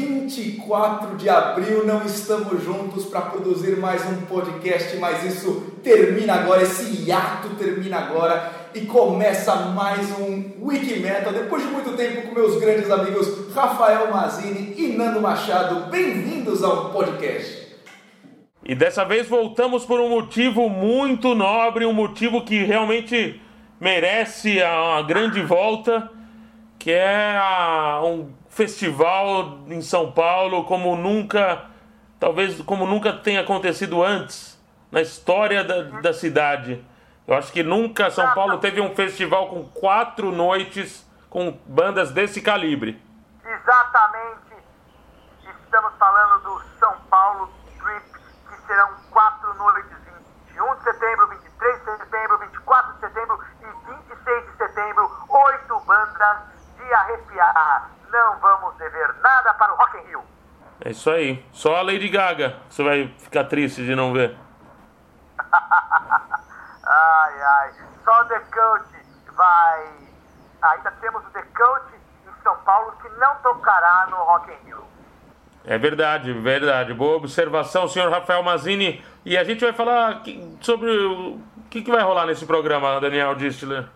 [0.00, 6.62] 24 de abril não estamos juntos para produzir mais um podcast, mas isso termina agora,
[6.62, 11.00] esse hiato termina agora e começa mais um Wiki.
[11.32, 16.90] Depois de muito tempo com meus grandes amigos Rafael Mazini e Nando Machado, bem-vindos ao
[16.90, 17.68] podcast.
[18.64, 23.40] E dessa vez voltamos por um motivo muito nobre, um motivo que realmente
[23.80, 26.10] merece uma grande volta,
[26.78, 31.64] que é a, um festival em São Paulo como nunca,
[32.18, 34.60] talvez como nunca tenha acontecido antes
[34.92, 36.84] na história da, da cidade.
[37.26, 42.42] Eu acho que nunca São Paulo teve um festival com quatro noites com bandas desse
[42.42, 43.02] calibre.
[43.42, 44.52] Exatamente.
[45.64, 49.96] Estamos falando do São Paulo Trip, que serão quatro noites,
[50.48, 56.38] 21 de setembro, 23 de setembro, 24 de setembro e 26 de setembro, oito bandas
[56.76, 57.99] de arrepiar.
[58.10, 60.24] Não vamos dever nada para o Rock in Rio.
[60.84, 61.44] É isso aí.
[61.52, 64.36] Só a Lady Gaga você vai ficar triste de não ver.
[65.52, 67.74] ai, ai.
[68.04, 68.88] Só o The Coach
[69.36, 69.88] vai...
[70.62, 71.94] Ainda temos o The Coach
[72.26, 74.84] em São Paulo que não tocará no Rock in Rio.
[75.64, 76.94] É verdade, verdade.
[76.94, 79.04] Boa observação, senhor Rafael Mazini.
[79.24, 80.22] E a gente vai falar
[80.60, 83.86] sobre o que, que vai rolar nesse programa, Daniel Distler.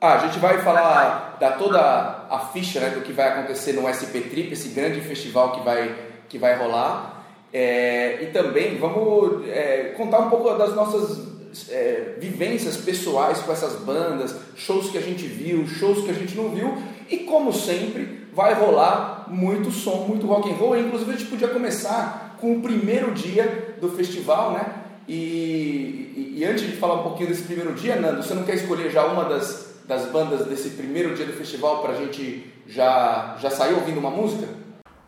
[0.00, 3.82] Ah, a gente vai falar da toda a ficha né, do que vai acontecer no
[3.90, 5.92] SP Trip, esse grande festival que vai,
[6.28, 7.24] que vai rolar.
[7.52, 11.26] É, e também vamos é, contar um pouco das nossas
[11.68, 16.36] é, vivências pessoais com essas bandas, shows que a gente viu, shows que a gente
[16.36, 16.78] não viu.
[17.10, 20.78] E como sempre, vai rolar muito som, muito rock and roll.
[20.78, 24.74] Inclusive a gente podia começar com o primeiro dia do festival, né?
[25.08, 28.56] E, e, e, antes de falar um pouquinho desse primeiro dia, Nando, você não quer
[28.56, 33.36] escolher já uma das, das bandas desse primeiro dia do festival para a gente já,
[33.40, 34.46] já sair ouvindo uma música?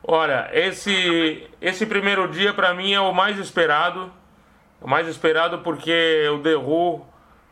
[0.02, 4.10] Olha, esse, esse primeiro dia para mim é o mais esperado.
[4.80, 7.06] O mais esperado porque o Who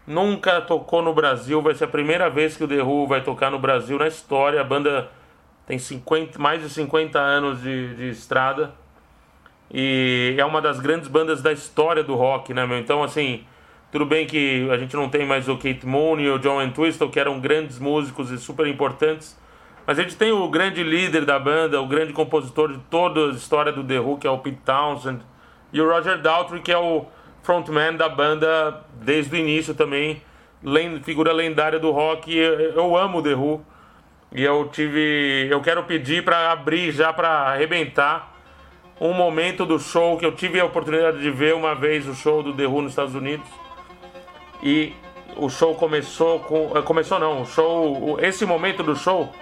[0.07, 1.61] nunca tocou no Brasil.
[1.61, 4.63] Vai ser a primeira vez que o Who vai tocar no Brasil na história.
[4.63, 5.11] A banda
[5.67, 8.73] tem 50, mais de 50 anos de, de estrada.
[9.71, 12.79] E é uma das grandes bandas da história do rock, né, meu?
[12.79, 13.45] Então, assim,
[13.91, 17.09] tudo bem que a gente não tem mais o Kate Moon e o John Entwistle,
[17.09, 19.39] que eram grandes músicos e super importantes.
[19.87, 23.31] Mas a gente tem o grande líder da banda, o grande compositor de toda a
[23.31, 25.23] história do The Who, que é o Pete Townsend.
[25.73, 27.07] E o Roger Daltrey, que é o
[27.43, 30.21] frontman da banda desde o início também.
[31.05, 32.37] Figura lendária do rock.
[32.37, 33.65] Eu amo The Who.
[34.33, 35.49] E eu tive.
[35.51, 38.37] Eu quero pedir para abrir já para arrebentar
[39.01, 42.43] um momento do show que eu tive a oportunidade de ver uma vez o show
[42.43, 43.49] do The Who nos Estados Unidos.
[44.63, 44.95] E
[45.37, 46.77] o show começou com.
[46.77, 48.19] Eh, começou não, o show.
[48.21, 49.33] Esse momento do show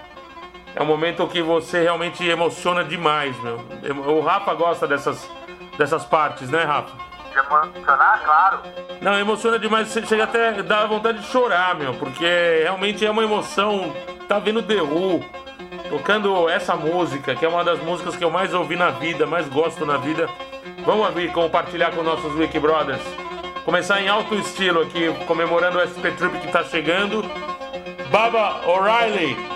[0.75, 3.60] é um momento que você realmente emociona demais, meu.
[4.06, 5.28] O Rafa gosta dessas,
[5.78, 6.94] dessas partes, né, Rafa?
[7.31, 8.60] De emocionar, claro.
[9.00, 13.93] Não, emociona demais, chega até dar vontade de chorar, meu, porque realmente é uma emoção.
[14.28, 15.25] Tá vendo The Who
[15.88, 19.48] tocando essa música, que é uma das músicas que eu mais ouvi na vida, mais
[19.48, 20.28] gosto na vida.
[20.84, 23.03] Vamos abrir, compartilhar com nossos Wiki Brothers.
[23.66, 27.25] Começar em alto estilo aqui, comemorando o SP Trip que tá chegando.
[28.12, 29.56] Baba O'Reilly.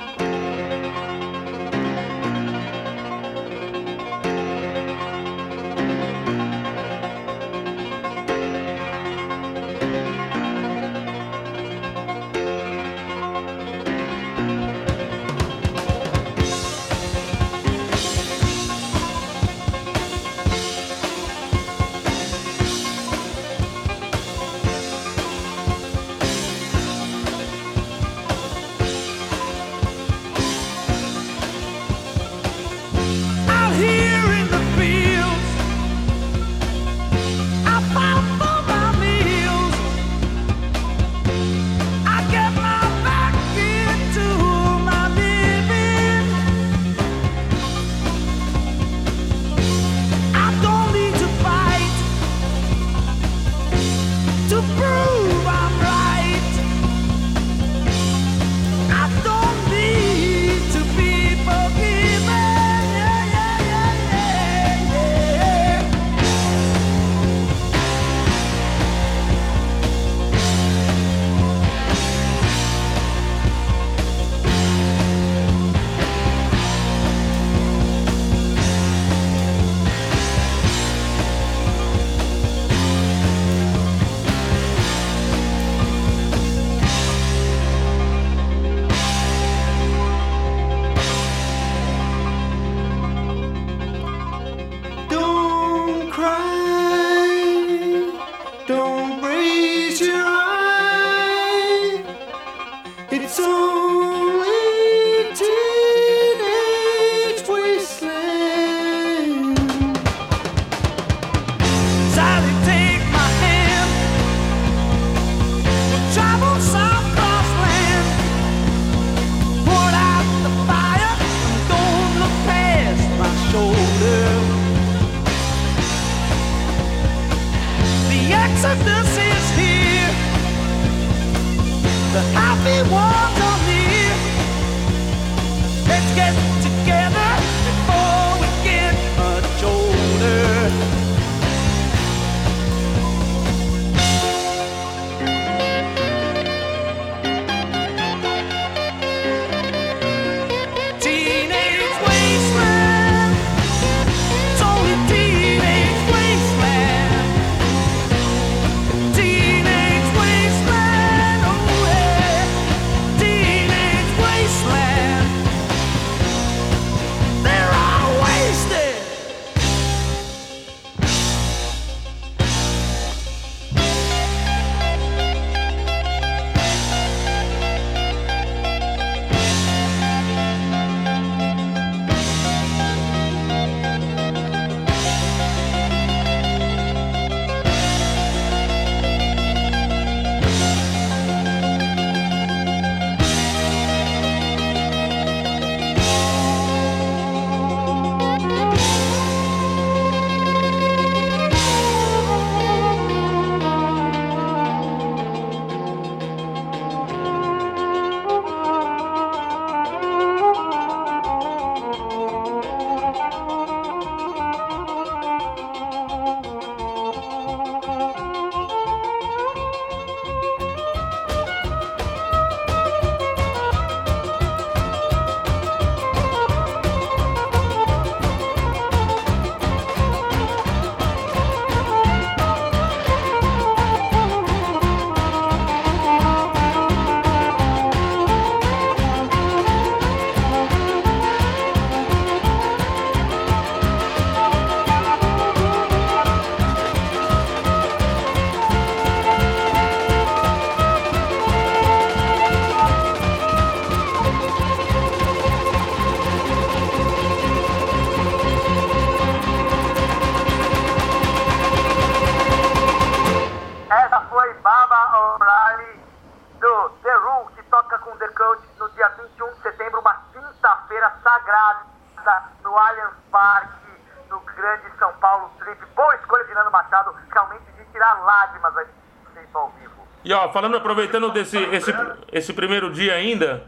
[280.51, 281.93] Falando, aproveitando desse esse,
[282.33, 283.63] esse primeiro dia ainda,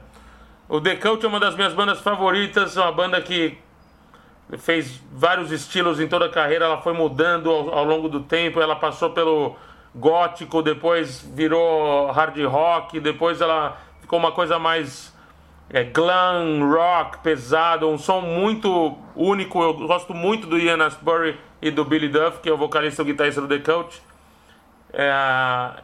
[0.69, 3.59] o The Cult é uma das minhas bandas favoritas, uma banda que
[4.59, 8.61] fez vários estilos em toda a carreira, ela foi mudando ao, ao longo do tempo,
[8.61, 9.57] ela passou pelo
[9.95, 15.13] gótico, depois virou hard rock, depois ela ficou uma coisa mais
[15.71, 19.63] é, glam rock, pesado, um som muito único.
[19.63, 23.05] Eu gosto muito do Ian Astbury e do Billy Duff, que é o vocalista e
[23.05, 24.03] o guitarrista do The Cult.
[24.93, 25.11] É,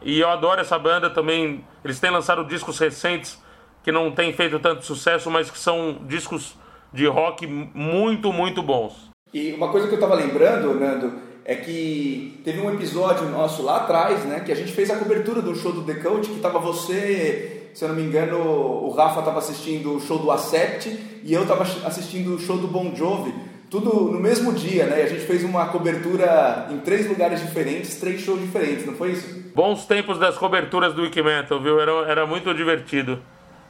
[0.03, 1.63] e eu adoro essa banda também.
[1.83, 3.41] Eles têm lançado discos recentes
[3.83, 6.55] que não têm feito tanto sucesso, mas que são discos
[6.93, 9.09] de rock muito, muito bons.
[9.33, 11.13] E uma coisa que eu tava lembrando, Nando,
[11.45, 15.41] é que teve um episódio nosso lá atrás, né, que a gente fez a cobertura
[15.41, 19.21] do show do The Coach, que tava você, se eu não me engano, o Rafa
[19.21, 20.89] tava assistindo o show do Acept
[21.23, 23.33] e eu tava assistindo o show do Bon Jovi,
[23.69, 24.99] tudo no mesmo dia, né?
[24.99, 29.11] E a gente fez uma cobertura em três lugares diferentes, três shows diferentes, não foi
[29.11, 29.51] isso?
[29.55, 31.79] Bons tempos das coberturas do Wiki Metal, viu?
[31.79, 33.21] Era, era muito divertido.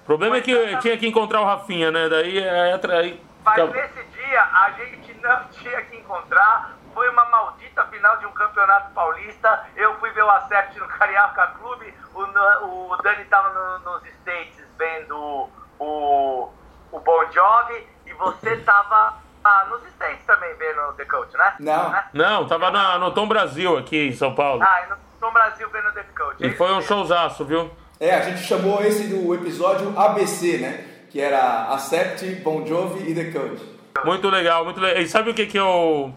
[0.04, 2.10] O problema é que eu tinha que encontrar o Rafinha, né?
[2.10, 2.74] Daí é.
[2.74, 6.78] aí, Mas nesse dia a gente não tinha que encontrar.
[6.94, 9.66] Foi uma maldita final de um campeonato paulista.
[9.76, 11.94] Eu fui ver o Acept no Carioca Clube.
[12.14, 15.48] O, o Dani tava no- nos States vendo
[15.80, 16.50] o,
[16.92, 17.88] o Bon Jovi.
[18.08, 21.54] E você tava ah, nos States também vendo The Coach, né?
[21.60, 21.90] Não.
[21.90, 22.04] Né?
[22.14, 24.62] Não, tava na- no Tom Brasil aqui em São Paulo.
[24.64, 26.44] Ah, e no Tom Brasil vendo o The Coach.
[26.44, 27.70] é E foi um showzaço, viu?
[28.00, 30.86] É, a gente chamou esse do episódio ABC, né?
[31.10, 33.62] Que era Acept, Bon Jovi e The Coach.
[34.06, 35.02] Muito legal, muito legal.
[35.02, 36.14] E sabe o que que eu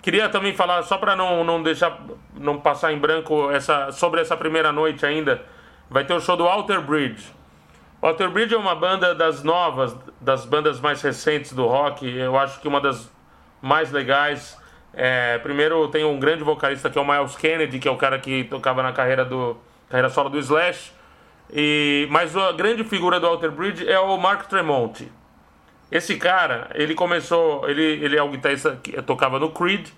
[0.00, 1.98] queria também falar, só para não, não deixar,
[2.34, 5.44] não passar em branco essa, sobre essa primeira noite ainda,
[5.90, 7.34] vai ter o show do Alter Bridge.
[8.06, 12.38] O Alter Bridge é uma banda das novas, das bandas mais recentes do rock, eu
[12.38, 13.10] acho que uma das
[13.60, 14.56] mais legais.
[14.94, 18.16] É, primeiro tem um grande vocalista que é o Miles Kennedy, que é o cara
[18.20, 19.56] que tocava na carreira do
[19.88, 20.92] carreira solo do Slash.
[21.52, 25.10] E, mas a grande figura do Alter Bridge é o Mark Tremonti.
[25.90, 29.88] Esse cara, ele começou, ele, ele é o guitarrista que tocava no Creed,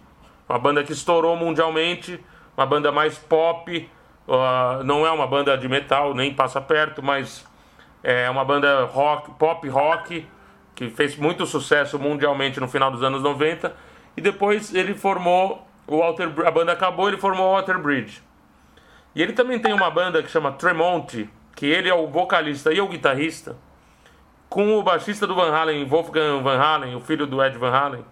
[0.48, 2.18] uma banda que estourou mundialmente,
[2.56, 3.86] uma banda mais pop,
[4.26, 7.46] ah, não é uma banda de metal, nem passa perto, mas
[8.02, 10.26] é uma banda rock, pop rock,
[10.74, 13.74] que fez muito sucesso mundialmente no final dos anos 90,
[14.16, 18.22] e depois ele formou o Alter, a banda acabou, ele formou o Alter Bridge.
[19.14, 22.80] E ele também tem uma banda que chama Tremonti, que ele é o vocalista e
[22.80, 23.56] o guitarrista,
[24.48, 28.04] com o baixista do Van Halen, Wolfgang Van Halen, o filho do Ed Van Halen,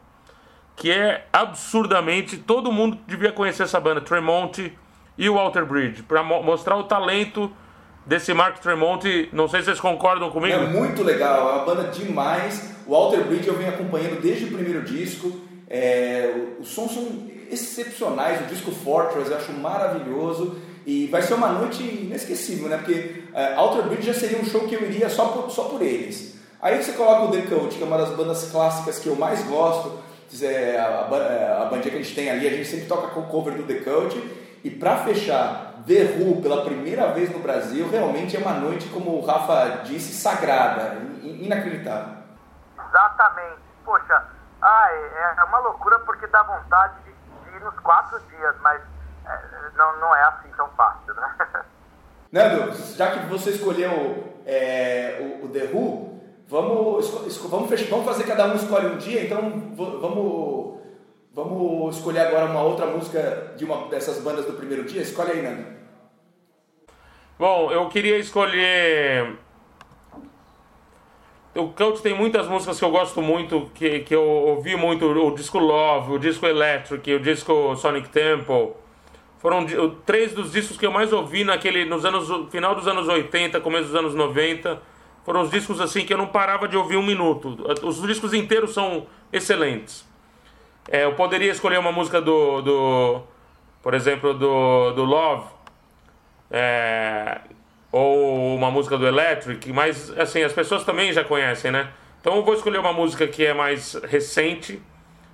[0.75, 2.37] que é absurdamente.
[2.37, 4.77] Todo mundo devia conhecer essa banda, Tremonti
[5.17, 7.51] e o Walter Bridge, para mo mostrar o talento
[8.07, 9.29] desse Mark Tremonti.
[9.33, 10.55] Não sei se vocês concordam comigo.
[10.55, 12.77] É muito legal, é uma banda demais.
[12.87, 15.33] O Walter Bridge eu venho acompanhando desde o primeiro disco.
[15.69, 20.57] É, os sons são excepcionais, o disco Fortress eu acho maravilhoso.
[20.87, 22.77] E vai ser uma noite inesquecível, né?
[22.77, 25.83] Porque é, Alter Bridge já seria um show que eu iria só por, só por
[25.83, 26.37] eles.
[26.63, 29.43] Aí você coloca o The Cult, que é uma das bandas clássicas que eu mais
[29.45, 29.99] gosto,
[30.41, 33.23] é, a, a, a bandinha que a gente tem ali, a gente sempre toca com
[33.23, 34.17] cover do The Cult.
[34.63, 39.19] E para fechar, The Who pela primeira vez no Brasil, realmente é uma noite, como
[39.19, 42.17] o Rafa disse, sagrada, inacreditável.
[42.89, 43.61] Exatamente.
[43.85, 44.25] Poxa,
[44.61, 44.95] ai,
[45.39, 48.83] é uma loucura porque dá vontade de, de ir nos quatro dias, mas
[49.25, 49.39] é,
[49.77, 51.37] não, não é assim tão fácil, né?
[52.33, 57.09] Nando, já que você escolheu é, o, o, The Who, vamos,
[57.49, 60.81] vamos, fechar, vamos fazer cada um escolhe um dia, então vamos,
[61.33, 65.01] vamos escolher agora uma outra música de uma dessas bandas do primeiro dia.
[65.01, 65.76] Escolhe aí, Nando.
[67.39, 69.35] Bom, eu queria escolher.
[71.55, 75.35] O Cult tem muitas músicas que eu gosto muito, que, que eu ouvi muito: o
[75.35, 78.73] disco Love, o disco Electric, o disco Sonic Temple.
[79.39, 79.67] Foram
[80.07, 83.85] três dos discos que eu mais ouvi naquele, nos anos, final dos anos 80, começo
[83.85, 84.81] dos anos 90.
[85.23, 87.55] Foram os discos assim que eu não parava de ouvir um minuto.
[87.83, 90.09] Os discos inteiros são excelentes.
[90.89, 93.23] É, eu poderia escolher uma música do, do
[93.83, 95.56] por exemplo, do, do Love,
[96.51, 97.41] é,
[97.91, 101.89] ou uma música do Electric, mas assim, as pessoas também já conhecem, né?
[102.21, 104.83] Então eu vou escolher uma música que é mais recente,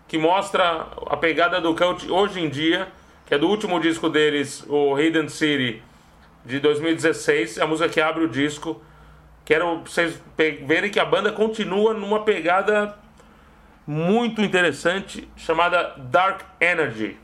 [0.06, 2.88] que mostra a pegada do Cult hoje em dia
[3.32, 5.82] que é do último disco deles, o Hidden City,
[6.44, 8.82] de 2016, a música que abre o disco.
[9.42, 12.94] Quero vocês verem que a banda continua numa pegada
[13.86, 17.16] muito interessante chamada Dark Energy.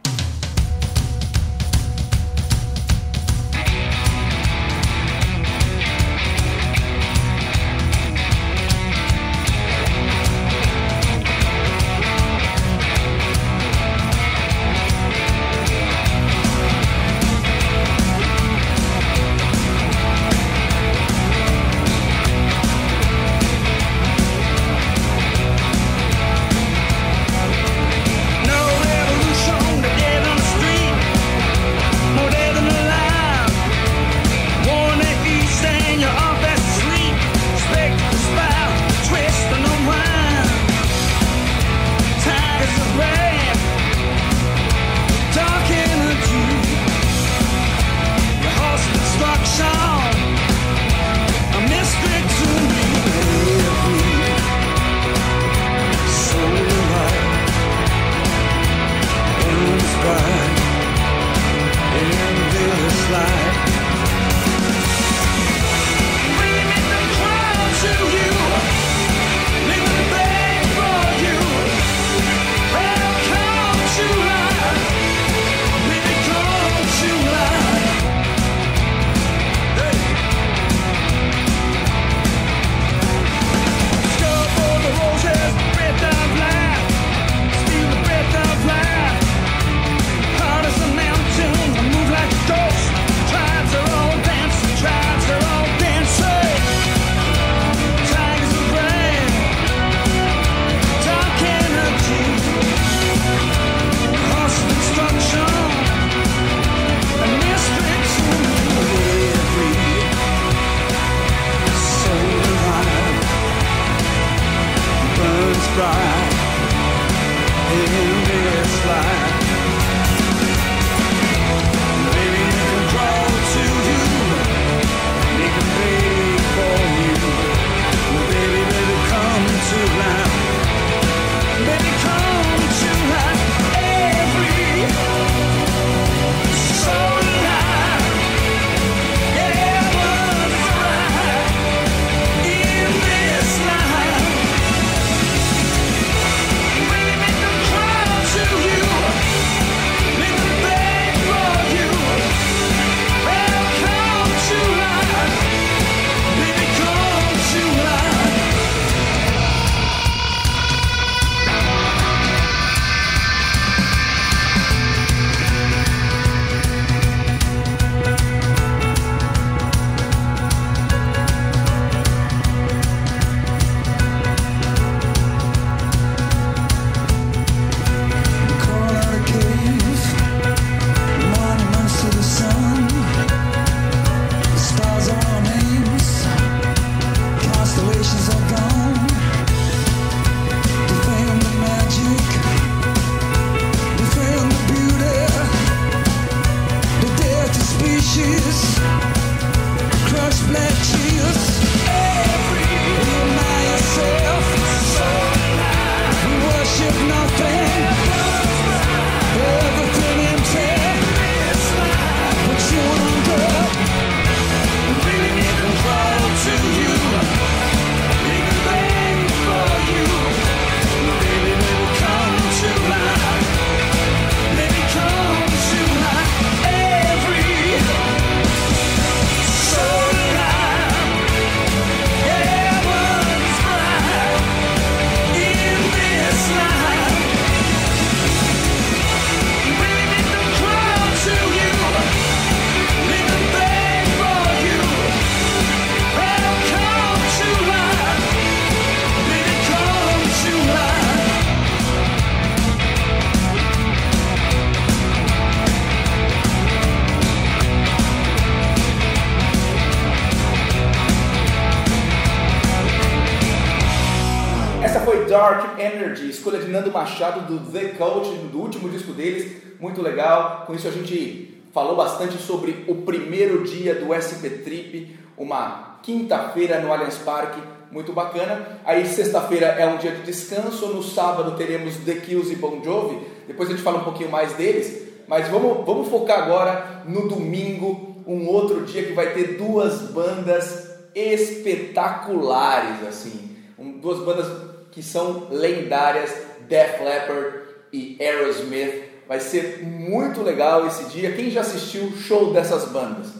[267.18, 270.62] Machado do The Coach, do último disco deles, muito legal.
[270.64, 276.78] Com isso a gente falou bastante sobre o primeiro dia do SP Trip, uma quinta-feira
[276.78, 278.78] no Allianz Parque, muito bacana.
[278.84, 283.18] Aí sexta-feira é um dia de descanso, no sábado teremos The Kills e Bon Jovi,
[283.48, 288.22] depois a gente fala um pouquinho mais deles, mas vamos, vamos focar agora no domingo,
[288.28, 294.46] um outro dia que vai ter duas bandas espetaculares, assim, um, duas bandas
[294.92, 299.26] que são lendárias, Def Leppard e Aerosmith.
[299.26, 301.34] Vai ser muito legal esse dia.
[301.34, 303.34] Quem já assistiu o show dessas bandas?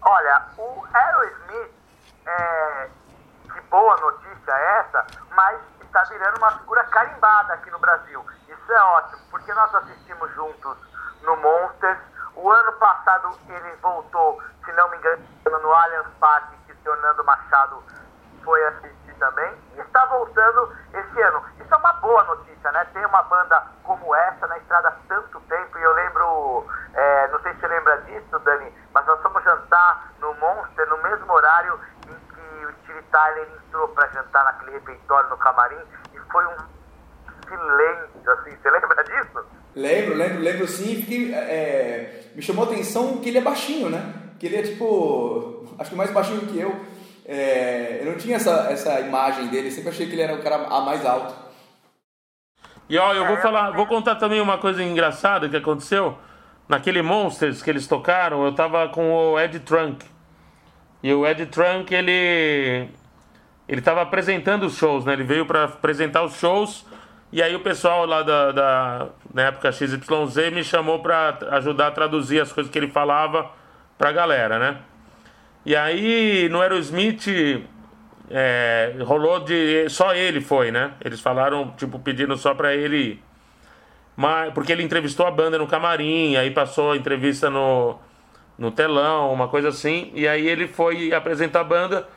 [0.00, 1.70] Olha, o Aerosmith,
[2.26, 2.88] é,
[3.52, 8.24] que boa notícia é essa, mas está virando uma figura carimbada aqui no Brasil.
[8.48, 10.76] Isso é ótimo, porque nós assistimos juntos
[11.22, 11.98] no Monsters.
[12.36, 16.96] O ano passado ele voltou, se não me engano, no Allianz Parque, que o senhor
[16.98, 17.82] Nando Machado
[18.44, 19.52] foi assistir também.
[19.76, 21.42] E está voltando esse ano.
[21.60, 22.86] Isso é uma boa notícia, né?
[22.92, 25.78] Ter uma banda como essa na estrada há tanto tempo.
[25.78, 30.12] E eu lembro, é, não sei se você lembra disso, Dani, mas nós fomos jantar
[30.20, 35.30] no Monster no mesmo horário em que o Steve Tyler entrou para jantar naquele refeitório
[35.30, 35.80] no camarim.
[36.12, 36.56] E foi um
[37.48, 38.56] silêncio, assim.
[38.56, 39.46] Você lembra disso?
[39.74, 40.96] Lembro, lembro, lembro sim.
[41.02, 44.32] Fiquei, é, me chamou a atenção que ele é baixinho, né?
[44.38, 46.70] Que ele é tipo, acho que mais baixinho que eu.
[47.30, 50.56] É, eu não tinha essa, essa imagem dele, sempre achei que ele era o cara
[50.66, 51.34] a mais alto.
[52.88, 56.16] E ó, eu vou falar, vou contar também uma coisa engraçada que aconteceu.
[56.66, 60.06] Naquele Monsters que eles tocaram, eu tava com o Ed Trunk.
[61.02, 62.88] E o Ed Trunk, ele
[63.68, 65.12] ele tava apresentando os shows, né?
[65.12, 66.86] Ele veio para apresentar os shows
[67.30, 71.90] e aí o pessoal lá da, da na época XYZ me chamou para ajudar a
[71.90, 73.50] traduzir as coisas que ele falava
[73.98, 74.78] pra galera, né?
[75.64, 77.26] E aí no Aerosmith
[78.30, 79.88] é, rolou de.
[79.88, 80.92] Só ele foi, né?
[81.04, 83.22] Eles falaram, tipo, pedindo só pra ele.
[84.16, 87.98] Mas, porque ele entrevistou a banda no camarim, aí passou a entrevista no,
[88.58, 90.10] no telão, uma coisa assim.
[90.14, 92.08] E aí ele foi apresentar a banda.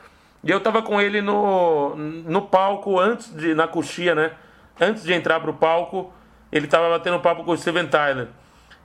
[0.44, 3.54] E eu tava com ele no, no palco antes de.
[3.54, 4.32] na coxia, né?
[4.80, 6.12] Antes de entrar pro palco,
[6.50, 8.28] ele tava batendo papo com o Steven Tyler.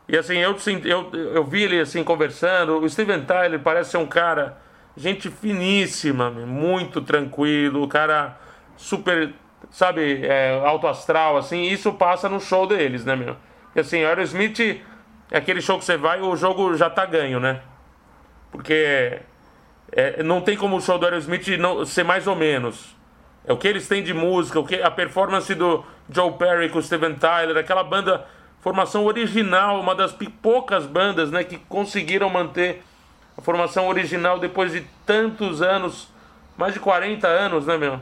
[0.07, 2.77] E assim, eu, eu, eu vi ele assim conversando.
[2.77, 4.57] O Steven Tyler parece ser um cara,
[4.95, 8.37] gente finíssima, muito tranquilo, cara
[8.77, 9.33] super,
[9.71, 11.63] sabe, é, alto astral, assim.
[11.63, 13.35] Isso passa no show deles, né, meu?
[13.75, 14.81] E assim, o Aerosmith
[15.31, 17.61] é aquele show que você vai o jogo já tá ganho, né?
[18.51, 19.19] Porque
[19.91, 22.95] é, não tem como o show do Aerosmith não, ser mais ou menos.
[23.45, 26.79] É o que eles têm de música, o que a performance do Joe Perry com
[26.79, 28.25] o Steven Tyler, aquela banda
[28.67, 32.83] formação original, uma das poucas bandas né, que conseguiram manter
[33.37, 36.09] a formação original depois de tantos anos,
[36.57, 37.97] mais de 40 anos, né, meu?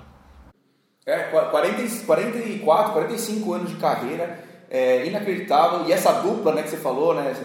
[1.06, 5.86] É, 40, 44, 45 anos de carreira, é inacreditável.
[5.88, 7.36] E essa dupla né, que você falou, né,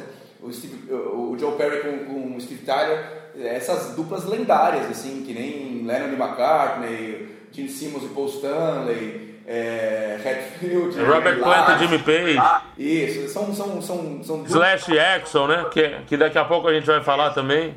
[0.43, 3.05] o, Steve, o Joe Perry com, com o Steve Tyler,
[3.39, 10.17] essas duplas lendárias, assim, que nem Lennon e McCartney, Gene Simmons e Paul Stanley, é,
[10.25, 12.39] Hatfield, Robert Plant e Jimmy Page.
[12.79, 15.67] Isso, são, são, são, são Slash Axel, né?
[15.73, 17.75] Que, que daqui a pouco a gente vai falar também.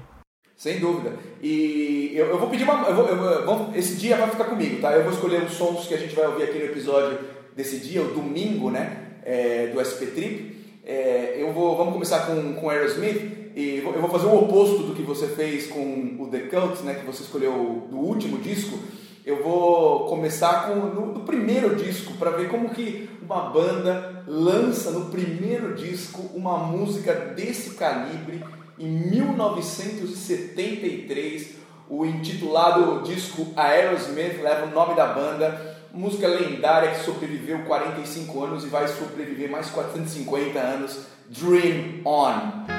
[0.55, 1.13] Sem dúvida.
[1.41, 2.87] E eu, eu vou pedir uma.
[2.87, 4.91] Eu vou, eu vou, esse dia vai ficar comigo, tá?
[4.93, 7.17] Eu vou escolher os sons que a gente vai ouvir aqui no episódio
[7.55, 8.97] desse dia, o domingo, né?
[9.25, 10.77] É, do SP Trip.
[10.85, 14.93] É, eu vou, vamos começar com, com Aerosmith e eu vou fazer o oposto do
[14.93, 16.93] que você fez com o The Cult, né?
[16.93, 18.77] Que você escolheu do último disco.
[19.25, 25.05] Eu vou começar com no, primeiro disco para ver como que uma banda lança no
[25.05, 28.43] primeiro disco uma música desse calibre
[28.77, 31.63] em 1973.
[31.89, 38.65] O intitulado disco Aerosmith leva o nome da banda, música lendária que sobreviveu 45 anos
[38.65, 40.99] e vai sobreviver mais 450 anos.
[41.29, 42.72] Dream On.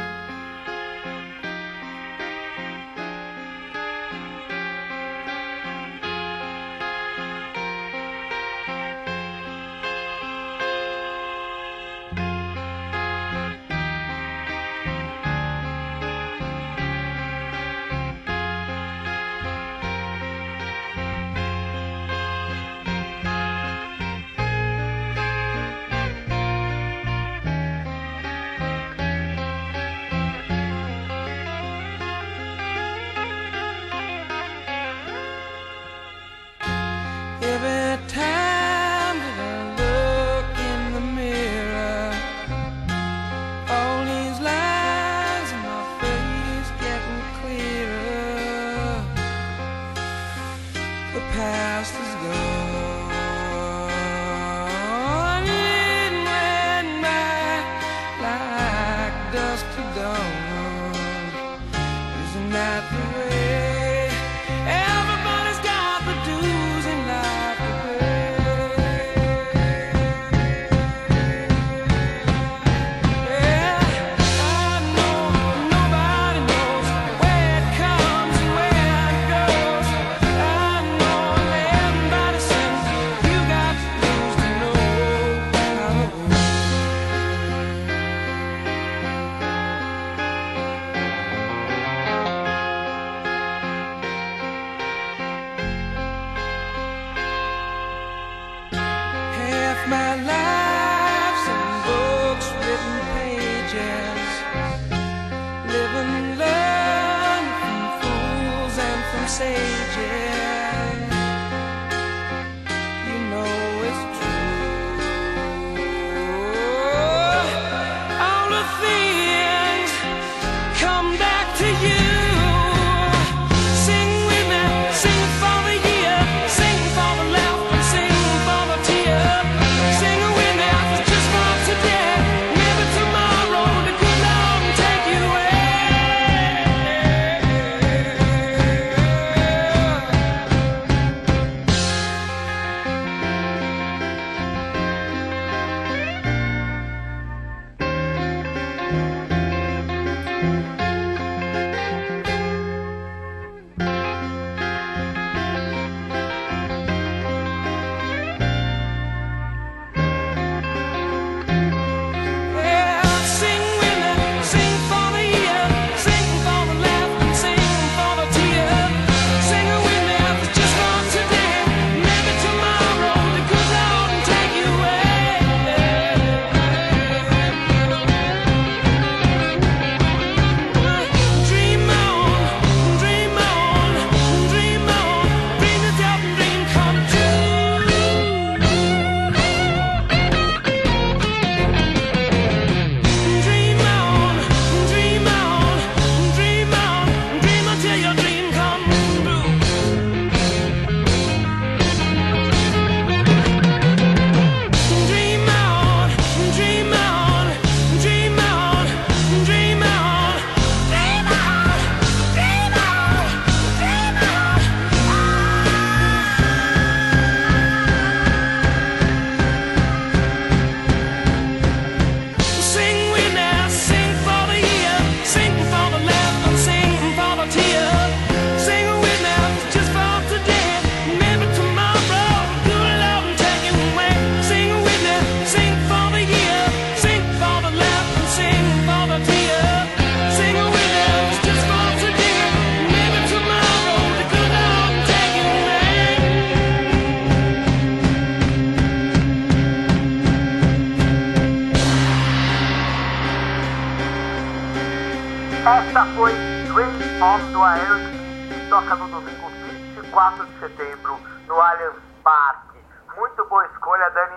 [264.14, 264.36] Dani.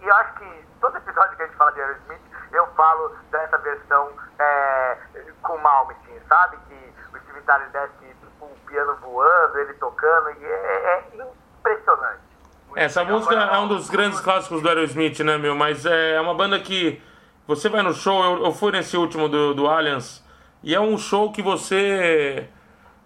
[0.00, 2.20] E eu acho que todo episódio que a gente fala de Aerosmith,
[2.52, 4.96] eu falo dessa versão é,
[5.42, 6.56] com Malmsteen, sabe?
[6.68, 11.26] Que o Steve Tyler desce tipo, o piano voando, ele tocando, e é, é
[11.58, 12.30] impressionante.
[12.74, 15.54] Essa música é um dos grandes clássicos do Aerosmith, né, meu?
[15.54, 17.02] Mas é uma banda que
[17.46, 20.24] você vai no show, eu, eu fui nesse último do, do Allianz,
[20.62, 22.48] e é um show que você.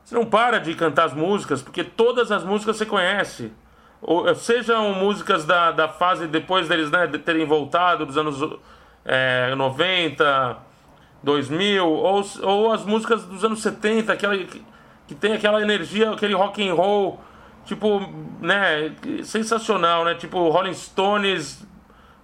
[0.05, 3.55] Você não para de cantar as músicas, porque todas as músicas você conhece.
[4.07, 8.39] Ou, sejam músicas da, da fase depois deles né, de terem voltado, dos anos
[9.03, 10.59] é, 90,
[11.23, 14.63] 2000, ou, ou as músicas dos anos 70, aquela, que,
[15.07, 17.19] que tem aquela energia, aquele rock and roll,
[17.65, 18.01] tipo,
[18.43, 20.15] né, sensacional, né?
[20.17, 21.67] Tipo Rolling Stones,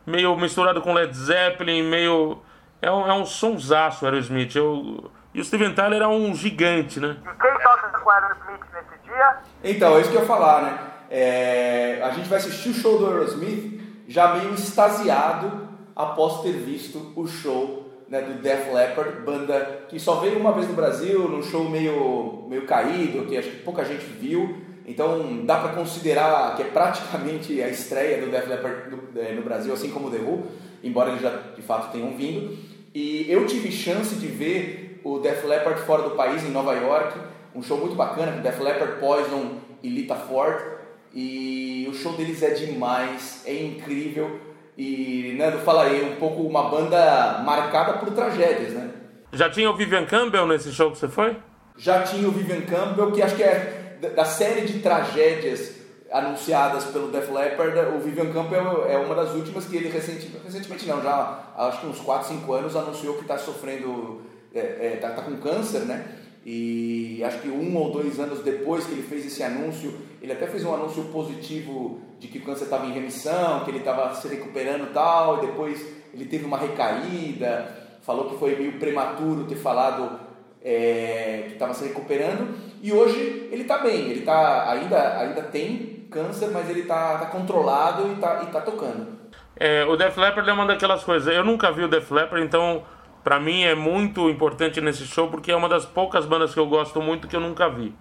[0.06, 2.42] meio misturado com Led Zeppelin, meio...
[2.82, 4.54] É um, é um sonsaço, Aerosmith.
[4.54, 7.16] Eu, e o Steven Tyler é um gigante, né?
[7.20, 9.36] E quem toca com o Aerosmith nesse dia?
[9.64, 10.90] Então, é isso que eu ia falar, né?
[11.10, 17.12] É, a gente vai assistir o show do Aerosmith já meio extasiado após ter visto
[17.16, 21.42] o show né, do Def Leppard, banda que só veio uma vez no Brasil, num
[21.42, 24.56] show meio, meio caído, que acho que pouca gente viu.
[24.86, 29.42] Então dá para considerar que é praticamente a estreia do Def Leppard no, é, no
[29.42, 30.42] Brasil, assim como o The Who,
[30.82, 32.58] embora eles já de fato tenham vindo.
[32.92, 37.16] E eu tive chance de ver o Def Leppard fora do país, em Nova York,
[37.54, 40.79] um show muito bacana, com Def Leppard, Poison e Lita Ford.
[41.14, 44.40] E o show deles é demais, é incrível.
[44.78, 48.90] E, Nando, fala aí, um pouco uma banda marcada por tragédias, né?
[49.32, 51.36] Já tinha o Vivian Campbell nesse show que você foi?
[51.76, 55.76] Já tinha o Vivian Campbell, que acho que é da- série de tragédias
[56.10, 60.86] anunciadas pelo Def Leppard, o Vivian Campbell é uma das últimas que ele recentemente, recentemente
[60.88, 65.10] não, já acho que uns 4, 5 anos anunciou que está sofrendo, é, é, tá,
[65.10, 66.04] tá com câncer, né?
[66.44, 70.46] E acho que um ou dois anos depois que ele fez esse anúncio, ele até
[70.46, 74.26] fez um anúncio positivo de que o câncer estava em remissão, que ele estava se
[74.28, 77.68] recuperando tal, e depois ele teve uma recaída,
[78.02, 80.18] falou que foi meio prematuro ter falado
[80.62, 86.06] é, que estava se recuperando e hoje ele está bem, ele tá, ainda, ainda tem
[86.10, 89.20] câncer, mas ele está tá controlado e está tá tocando.
[89.56, 91.32] É, o Def Leppard é uma daquelas coisas.
[91.32, 92.82] Eu nunca vi o Def Leppard, então
[93.22, 96.66] pra mim é muito importante nesse show porque é uma das poucas bandas que eu
[96.66, 97.94] gosto muito que eu nunca vi.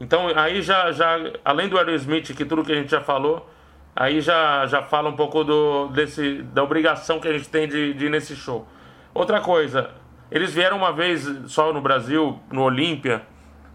[0.00, 3.48] Então aí já, já além do Aerosmith, que tudo que a gente já falou,
[3.96, 7.94] aí já, já fala um pouco do, desse, da obrigação que a gente tem de,
[7.94, 8.66] de ir nesse show.
[9.12, 9.90] Outra coisa,
[10.30, 13.22] eles vieram uma vez só no Brasil, no Olímpia,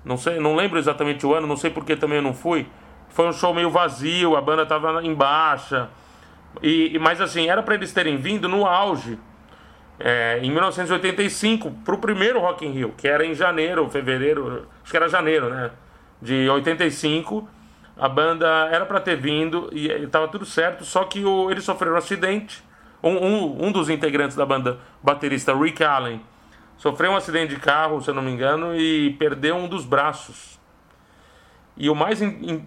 [0.06, 2.68] não sei, não lembro exatamente o ano, não sei porque também eu não fui.
[3.10, 5.90] Foi um show meio vazio, a banda tava em baixa.
[6.62, 9.20] E- mas assim, era para eles terem vindo no auge,
[10.06, 14.92] é, em 1985, para o primeiro Rock in Rio, que era em janeiro, fevereiro, acho
[14.92, 15.72] que era janeiro, né?
[16.22, 17.48] De 85.
[17.98, 21.96] A banda era para ter vindo e estava tudo certo, só que o, eles sofreram
[21.96, 22.62] um acidente.
[23.02, 26.22] Um, um, um dos integrantes da banda, baterista Rick Allen,
[26.78, 30.60] sofreu um acidente de carro, se eu não me engano, e perdeu um dos braços.
[31.78, 32.66] E o mais in- in-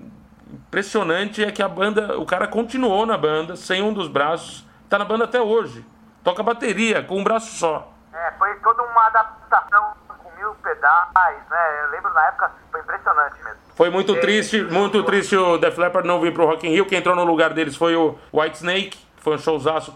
[0.55, 4.99] impressionante é que a banda, o cara continuou na banda sem um dos braços, tá
[4.99, 5.85] na banda até hoje.
[6.27, 7.89] Toca bateria com um braço só.
[8.13, 11.85] É, foi toda uma adaptação com mil pedais, né?
[11.85, 13.61] Eu lembro na época, foi impressionante mesmo.
[13.77, 16.85] Foi muito triste, muito triste o Def Leppard não vir pro Rock in Rio.
[16.85, 19.95] Quem entrou no lugar deles foi o White Snake, foi um showzaço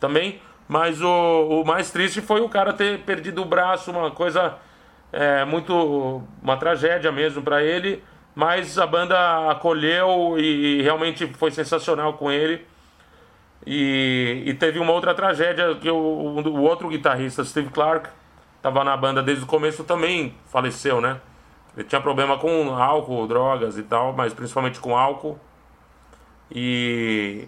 [0.00, 0.40] também.
[0.66, 4.56] Mas o, o mais triste foi o cara ter perdido o braço, uma coisa
[5.12, 6.22] é, muito.
[6.42, 8.02] uma tragédia mesmo para ele.
[8.34, 12.66] Mas a banda acolheu e, realmente foi sensacional com ele.
[13.70, 18.08] E, e teve uma outra tragédia que o, o outro guitarrista, Steve Clark,
[18.56, 21.20] estava na banda desde o começo também faleceu, né?
[21.76, 25.38] Ele tinha problema com álcool, drogas e tal, mas principalmente com álcool.
[26.50, 27.46] E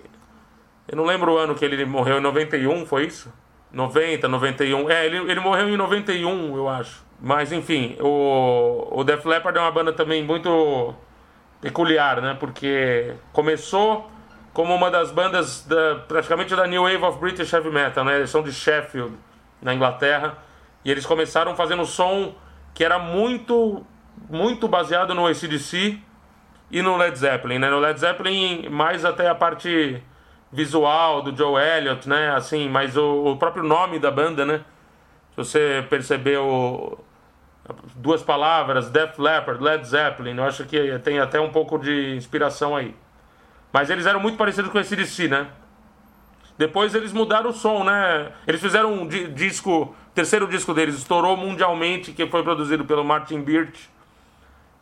[0.87, 3.33] eu não lembro o ano que ele morreu, em 91, foi isso?
[3.73, 4.91] 90, 91.
[4.91, 7.03] É, ele, ele morreu em 91, eu acho.
[7.19, 10.95] Mas enfim, o, o Def Leppard é uma banda também muito
[11.63, 12.37] peculiar, né?
[12.39, 14.11] Porque começou
[14.53, 18.17] como uma das bandas da, praticamente da New Wave of British Heavy Metal, né?
[18.17, 19.17] Eles são de Sheffield,
[19.63, 20.39] na Inglaterra.
[20.85, 22.35] E eles começaram fazendo som
[22.75, 23.85] que era muito,
[24.29, 25.99] muito baseado no ACDC
[26.71, 27.71] e no Led Zeppelin, né?
[27.71, 30.03] No Led Zeppelin, mais até a parte
[30.53, 32.35] visual do Joe Elliott, né?
[32.35, 34.65] Assim, mas o, o próprio nome da banda, né?
[35.31, 37.05] Se você percebeu
[37.95, 42.75] duas palavras, Def Leppard, Led Zeppelin, eu acho que tem até um pouco de inspiração
[42.75, 42.95] aí.
[43.73, 45.49] Mas eles eram muito parecidos com esse DC, né?
[46.59, 48.33] Depois eles mudaram o som, né?
[48.47, 53.41] Eles fizeram um di- disco, terceiro disco deles estourou mundialmente, que foi produzido pelo Martin
[53.43, 53.91] Birch.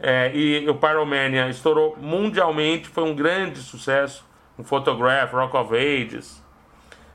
[0.01, 4.27] É, e o Pyromania estourou mundialmente, foi um grande sucesso.
[4.59, 6.43] Um Photograph, Rock of Ages.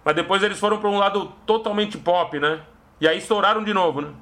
[0.05, 2.62] Mas depois eles foram para um lado totalmente pop, né?
[3.01, 4.13] E aí estouraram de novo, né?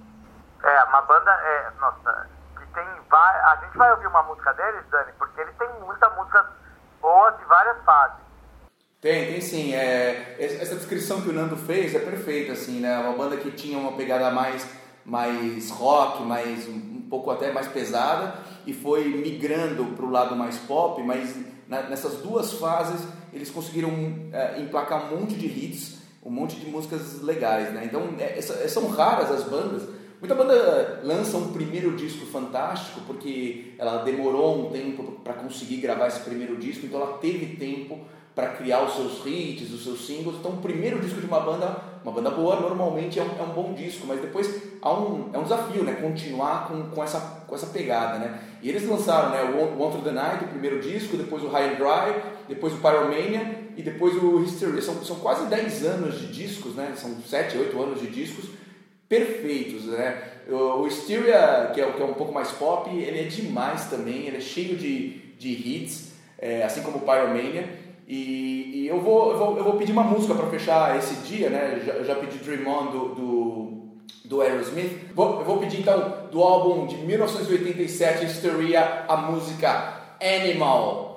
[0.63, 2.27] É, uma banda, é, nossa,
[2.59, 6.09] que tem vai, A gente vai ouvir uma música deles, Dani, porque eles têm muita
[6.11, 6.45] música
[7.11, 8.17] boa de várias fases.
[9.01, 9.73] Tem, tem sim.
[9.73, 12.97] É, essa descrição que o Nando fez é perfeita, assim, né?
[12.99, 14.65] Uma banda que tinha uma pegada mais,
[15.03, 20.57] mais rock, mais um pouco até mais pesada e foi migrando para o lado mais
[20.59, 21.35] pop, mas
[21.67, 23.91] na- nessas duas fases eles conseguiram
[24.31, 27.81] é, emplacar um monte de hits, um monte de músicas legais, né?
[27.83, 29.83] Então é, essa- são raras as bandas.
[30.21, 36.09] Muita banda lança um primeiro disco fantástico porque ela demorou um tempo para conseguir gravar
[36.09, 37.97] esse primeiro disco, então ela teve tempo
[38.35, 40.35] para criar os seus hits, os seus singles.
[40.39, 43.49] Então, o primeiro disco de uma banda, uma banda boa, normalmente é um, é um
[43.49, 45.93] bom disco, mas depois há um, é um desafio, né?
[45.99, 48.41] Continuar com, com, essa, com essa pegada, né?
[48.61, 49.41] E eles lançaram, né?
[49.41, 52.77] O One Through the Night, o primeiro disco, depois o High and Dry, depois o
[52.77, 54.83] Pyromania e depois o Hysteria.
[54.83, 56.93] São, são quase 10 anos de discos, né?
[56.95, 58.60] São 7, 8 anos de discos
[59.11, 60.21] perfeitos, né?
[60.47, 64.37] O, Hysteria, que é, que é um pouco mais pop, ele é demais também, ele
[64.37, 67.67] é cheio de, de hits, é, assim como o Pyromania.
[68.07, 71.49] E, e eu, vou, eu, vou, eu vou pedir uma música para fechar esse dia,
[71.49, 71.81] né?
[71.85, 73.71] Já, já pedi Dream On do, do,
[74.23, 75.13] do Aerosmith.
[75.13, 79.99] Vou, eu vou pedir então do álbum de 1987, Hysteria, a música.
[80.21, 81.15] Animal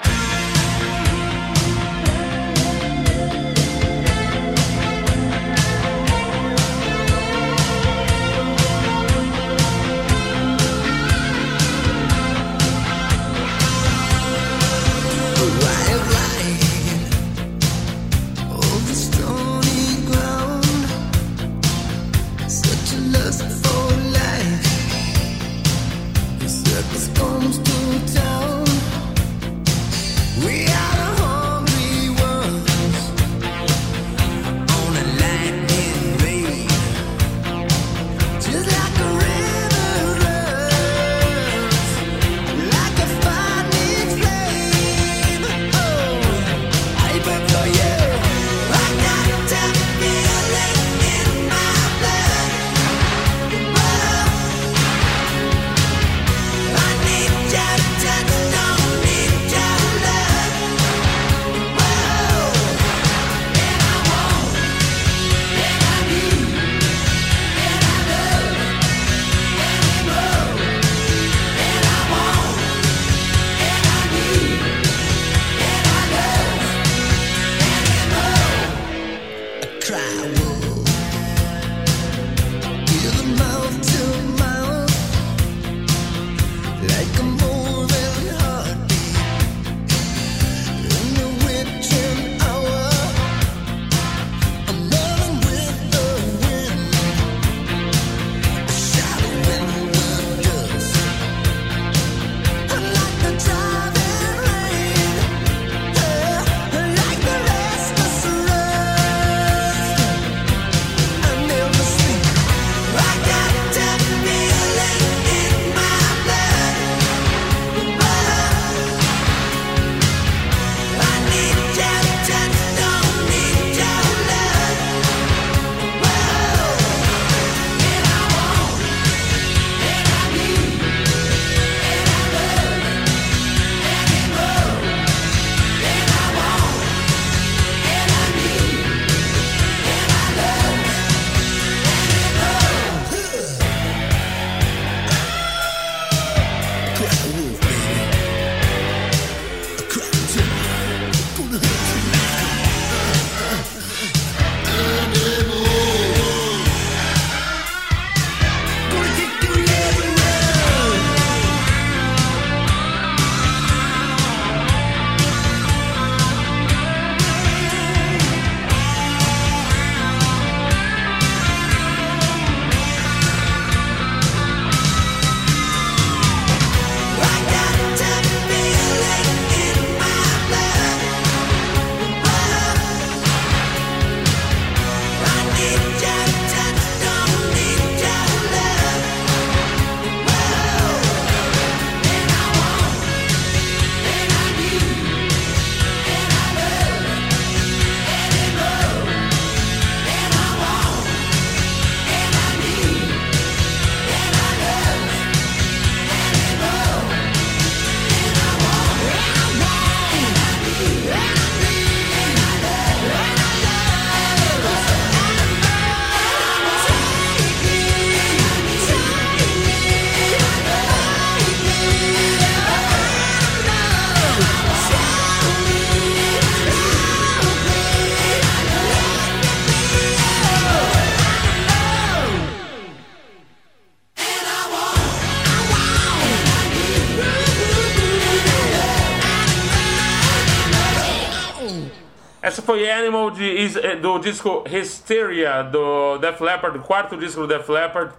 [242.44, 247.66] Essa foi Animal de, eh, do disco Hysteria do Def Leppard, quarto disco do Def
[247.70, 248.12] Leppard.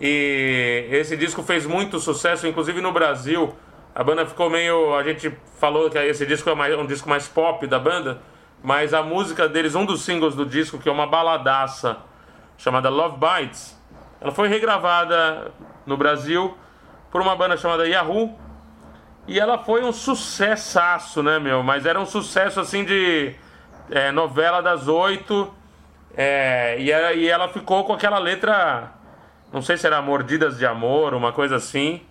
[0.00, 3.54] E esse disco fez muito sucesso, inclusive no Brasil.
[3.94, 4.94] A banda ficou meio.
[4.94, 8.22] A gente falou que esse disco é mais- um disco mais pop da banda,
[8.62, 11.98] mas a música deles, um dos singles do disco, que é uma baladaça
[12.56, 13.78] chamada Love Bites,
[14.22, 15.52] ela foi regravada
[15.84, 16.56] no Brasil
[17.10, 18.38] por uma banda chamada Yahoo.
[19.28, 21.62] E ela foi um sucessaço, né, meu?
[21.62, 23.34] Mas era um sucesso assim de
[23.90, 25.52] é, novela das oito.
[26.16, 28.92] é, e, era- e ela ficou com aquela letra.
[29.52, 32.02] Não sei se era Mordidas de Amor, uma coisa assim.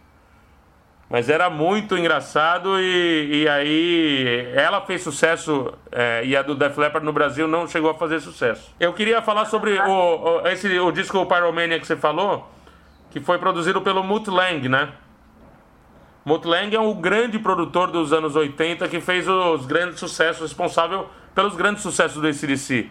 [1.10, 6.78] Mas era muito engraçado e, e aí ela fez sucesso é, e a do Def
[6.78, 8.74] Leppard no Brasil não chegou a fazer sucesso.
[8.80, 9.90] Eu queria falar sobre o,
[10.44, 12.48] o- esse, o disco Pyromania que você falou,
[13.10, 14.90] que foi produzido pelo Mutt Lang, né?
[16.24, 21.10] Mutt Lang é um grande produtor dos anos 80 que fez os grandes sucessos, responsável
[21.34, 22.90] pelos grandes sucessos do ACDC.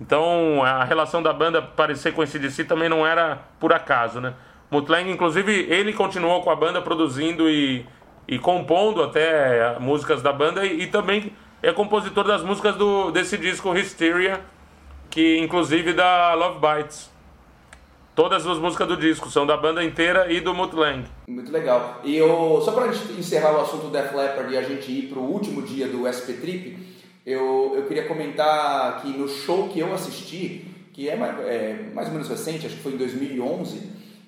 [0.00, 4.34] Então a relação da banda parecer com o ACDC também não era por acaso, né?
[4.72, 7.86] Mutt Lang, inclusive, ele continuou com a banda produzindo e,
[8.26, 11.30] e compondo até músicas da banda e, e também
[11.62, 14.40] é compositor das músicas do, desse disco Hysteria,
[15.10, 17.12] que inclusive da Love Bites.
[18.14, 21.04] Todas as músicas do disco são da banda inteira e do Mutlang.
[21.28, 22.00] Muito legal.
[22.02, 25.20] E eu, só gente encerrar o assunto do Def Leppard e a gente ir pro
[25.20, 26.78] último dia do SP Trip,
[27.24, 32.14] eu, eu queria comentar que no show que eu assisti, que é é mais ou
[32.14, 33.80] menos recente, acho que foi em 2011,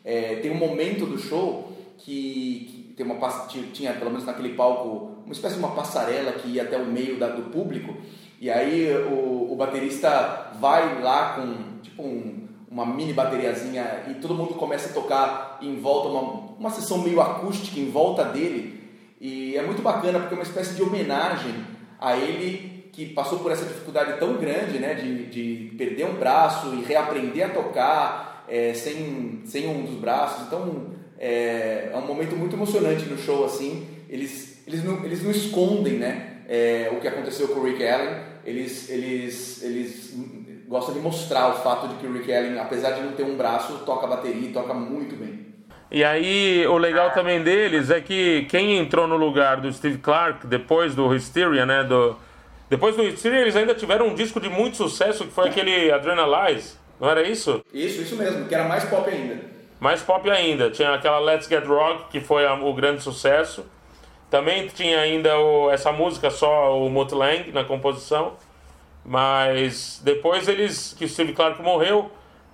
[0.04, 3.16] é, tem um momento do show que, que tem uma,
[3.72, 7.18] tinha, pelo menos naquele palco, uma espécie de uma passarela que ia até o meio
[7.18, 7.96] da- do público,
[8.40, 14.34] e aí o, o baterista vai lá com tipo um, uma mini bateriazinha e todo
[14.34, 16.20] mundo começa a tocar em volta, uma,
[16.58, 18.80] uma sessão meio acústica em volta dele,
[19.20, 21.54] e é muito bacana porque é uma espécie de homenagem
[21.98, 26.74] a ele que passou por essa dificuldade tão grande, né, de, de perder um braço
[26.74, 30.46] e reaprender a tocar é, sem, sem um dos braços.
[30.46, 30.86] Então
[31.18, 33.86] é, é um momento muito emocionante no show assim.
[34.08, 38.14] Eles eles não, eles não escondem, né, é, o que aconteceu com o Rick Allen.
[38.46, 40.14] Eles eles eles
[40.68, 43.36] gostam de mostrar o fato de que o Rick Allen, apesar de não ter um
[43.36, 45.44] braço, toca bateria e toca muito bem.
[45.90, 50.46] E aí, o legal também deles é que quem entrou no lugar do Steve Clark
[50.46, 51.84] depois do Hysteria, né?
[51.84, 52.16] Do,
[52.74, 56.76] depois do Hysteria, eles ainda tiveram um disco de muito sucesso que foi aquele Adrenalize,
[57.00, 57.62] não era isso?
[57.72, 59.40] Isso, isso mesmo, que era mais pop ainda.
[59.78, 60.70] Mais pop ainda.
[60.70, 63.64] Tinha aquela Let's Get Rock, que foi a- o grande sucesso.
[64.28, 68.32] Também tinha ainda o- essa música só, o Mutt Lang, na composição.
[69.04, 72.10] Mas depois eles, que o Steve Clark morreu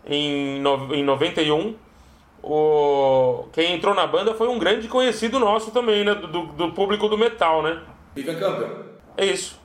[0.07, 1.77] em, no, em 91,
[2.43, 6.15] o, quem entrou na banda foi um grande conhecido nosso também, né?
[6.15, 7.81] Do, do público do metal, né?
[8.15, 8.85] Vivian Campbell.
[9.17, 9.60] É isso.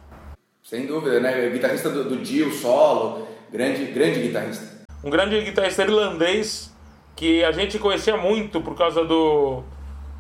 [0.65, 1.47] Sem dúvida, né?
[1.51, 4.83] Guitarrista do, do Dio, solo, grande, grande guitarrista.
[5.03, 6.75] Um grande guitarrista irlandês
[7.15, 9.61] que a gente conhecia muito por causa do,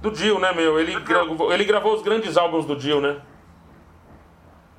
[0.03, 0.79] do Dio, né, meu?
[0.79, 3.17] Ele gravou, ele gravou os grandes álbuns do Dio, né?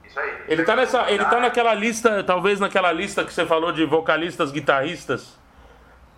[0.07, 0.31] Isso aí.
[0.47, 4.53] Ele tá, nessa, ele tá naquela lista, talvez naquela lista que você falou de vocalistas,
[4.53, 5.37] guitarristas.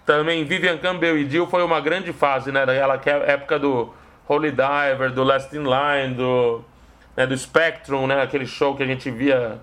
[0.05, 2.67] Também Vivian Campbell e Dio foi uma grande fase, né?
[2.67, 3.95] Daquela que- época do
[4.29, 6.63] Holy Diver, do Last in Line, do,
[7.19, 8.23] né, do Spectrum, né?
[8.23, 9.59] Aquele show que a gente via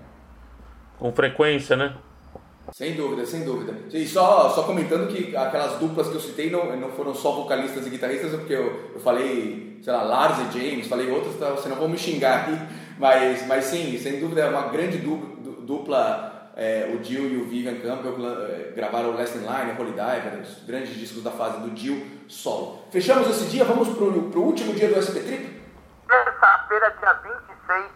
[0.98, 1.94] com frequência, né?
[2.70, 3.74] Sem dúvida, sem dúvida.
[3.92, 7.86] E só, só comentando que aquelas duplas que eu citei não, não foram só vocalistas
[7.86, 11.50] e guitarristas, é porque eu, eu falei, sei lá, Lars e James, falei outros, tá,
[11.50, 12.58] vocês não vão me xingar aí,
[12.98, 17.36] mas, mas sim, sem dúvida é uma grande du- du- dupla, é, o Dio e
[17.36, 18.16] o Vivian Campbell
[18.48, 22.04] é, gravaram o Last in Line, Holy Diver, os grandes discos da fase do Dio
[22.26, 22.82] solo.
[22.90, 25.55] Fechamos esse dia, vamos pro, pro último dia do SP Trip?
[26.08, 27.92] Terça-feira, dia 26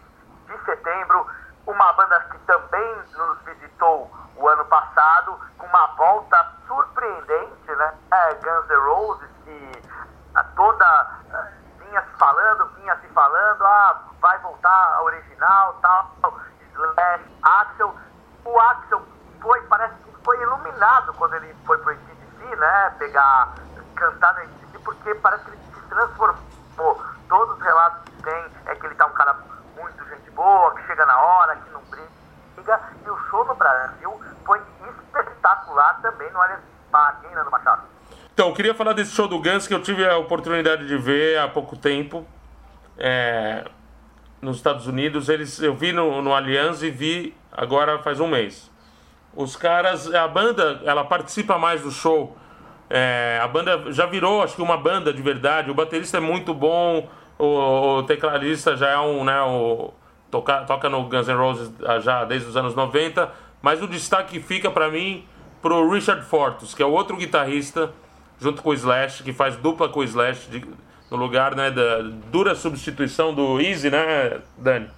[0.47, 1.27] de setembro,
[1.65, 7.93] uma banda que também nos visitou o ano passado, com uma volta surpreendente, né?
[8.11, 9.71] É Guns N' Roses, que
[10.35, 11.47] ah, toda ah,
[11.79, 16.15] vinha se falando, vinha se falando, ah, vai voltar a original, tal,
[16.73, 17.95] Slash, Axel.
[18.45, 19.01] O Axel
[19.41, 22.95] foi, parece que foi iluminado quando ele foi pro ACDC, né?
[22.97, 23.53] Pegar,
[23.95, 27.03] cantar no ACDC, porque parece que ele se transformou.
[27.27, 29.33] Todos os relatos que tem é que ele tá um cara
[29.75, 32.79] muito gente boa, que chega na hora, que não briga.
[33.05, 37.83] E o show no Brasil foi espetacular também no Allianz Parque, hein, Nando Machado?
[38.33, 41.39] Então, eu queria falar desse show do Guns que eu tive a oportunidade de ver
[41.39, 42.27] há pouco tempo
[42.97, 43.63] é,
[44.41, 45.29] nos Estados Unidos.
[45.29, 48.69] Eles, eu vi no, no Allianz e vi agora faz um mês.
[49.33, 52.35] Os caras, a banda, ela participa mais do show.
[52.89, 55.71] É, a banda já virou, acho que uma banda de verdade.
[55.71, 57.07] O baterista é muito bom,
[57.39, 59.93] o, o tecladista já é um, né, o,
[60.29, 61.71] toca, toca no Guns N' Roses
[62.01, 63.31] já desde os anos 90.
[63.61, 65.25] Mas o destaque fica pra mim
[65.61, 67.93] pro Richard Fortus, que é o outro guitarrista,
[68.41, 70.65] junto com o Slash, que faz dupla com o Slash de-
[71.11, 71.99] no lugar né, da
[72.31, 74.89] dura substituição do Easy, né, Dani?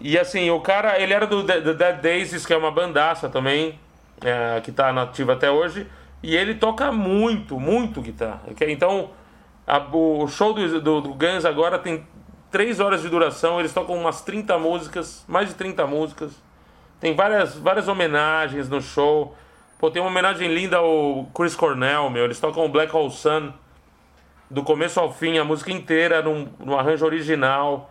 [0.00, 3.28] E assim, o cara, ele era do The, The Dead Daisies, que é uma bandaça
[3.28, 3.78] também,
[4.22, 5.86] é, que tá nativa até hoje,
[6.22, 8.40] e ele toca muito, muito guitarra.
[8.68, 9.10] Então,
[9.66, 12.06] a- o show do, do, do Guns agora tem
[12.50, 16.32] 3 horas de duração, eles tocam umas 30 músicas, mais de 30 músicas.
[16.98, 19.36] Tem várias, várias homenagens no show.
[19.80, 22.24] Pô, tem uma homenagem linda ao Chris Cornell, meu.
[22.24, 23.50] Eles tocam o Black Hole Sun
[24.50, 27.90] do começo ao fim, a música inteira num, num arranjo original.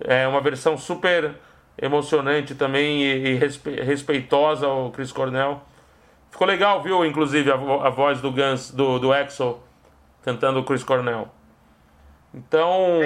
[0.00, 1.34] É uma versão super
[1.76, 5.60] emocionante também e, e respe- respeitosa ao Chris Cornell.
[6.30, 7.04] Ficou legal, viu?
[7.04, 9.62] Inclusive a, a voz do Guns, do, do Axel,
[10.22, 11.28] cantando o Chris Cornell.
[12.32, 12.98] Então,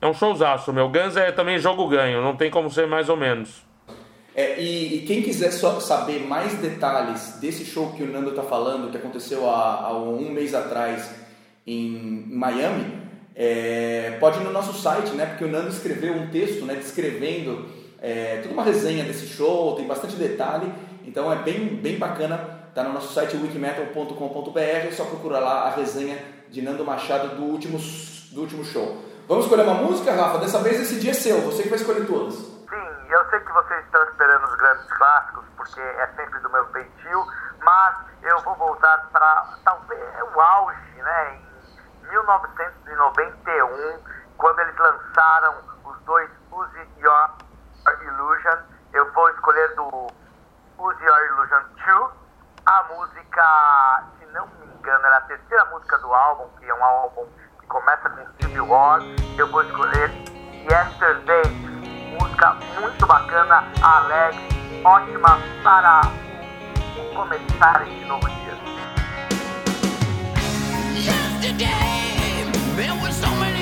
[0.00, 0.88] é um showzaço, meu.
[0.88, 3.68] Guns é também jogo ganho, não tem como ser mais ou menos.
[4.34, 8.42] É, e, e quem quiser só saber mais detalhes desse show que o Nando tá
[8.42, 11.10] falando, que aconteceu há, há um mês atrás
[11.66, 13.00] em Miami,
[13.34, 15.26] é, pode ir no nosso site, né?
[15.26, 16.74] Porque o Nando escreveu um texto, né?
[16.74, 17.66] Descrevendo
[18.00, 20.72] é, toda uma resenha desse show, tem bastante detalhe,
[21.04, 25.74] então é bem, bem bacana tá no nosso site wikimetal.com.br, é só procurar lá a
[25.74, 26.16] resenha
[26.50, 27.78] de Nando Machado do último,
[28.30, 28.96] do último show.
[29.26, 30.38] Vamos escolher uma música, Rafa?
[30.38, 32.49] Dessa vez esse dia é seu, você que vai escolher todas.
[33.10, 37.26] Eu sei que vocês estão esperando os grandes clássicos, porque é sempre do meu feitio,
[37.60, 40.00] mas eu vou voltar para talvez
[40.32, 41.34] o auge, né?
[41.34, 41.44] Em
[42.08, 43.98] 1991,
[44.38, 47.30] quando eles lançaram os dois Use Your
[48.00, 48.58] Illusion,
[48.92, 50.06] eu vou escolher do
[50.78, 52.12] Use Your Illusion 2,
[52.66, 56.84] a música, se não me engano, era a terceira música do álbum, que é um
[56.84, 57.26] álbum
[57.58, 59.00] que começa com Civil War,
[59.36, 60.10] eu vou escolher
[60.70, 61.42] Yesterday,
[62.20, 64.40] música muito bacana, alegre,
[64.84, 66.02] ótima para
[66.98, 68.58] o começar esse novo dia.
[70.94, 72.44] Yesterday,
[72.76, 73.59] there were so many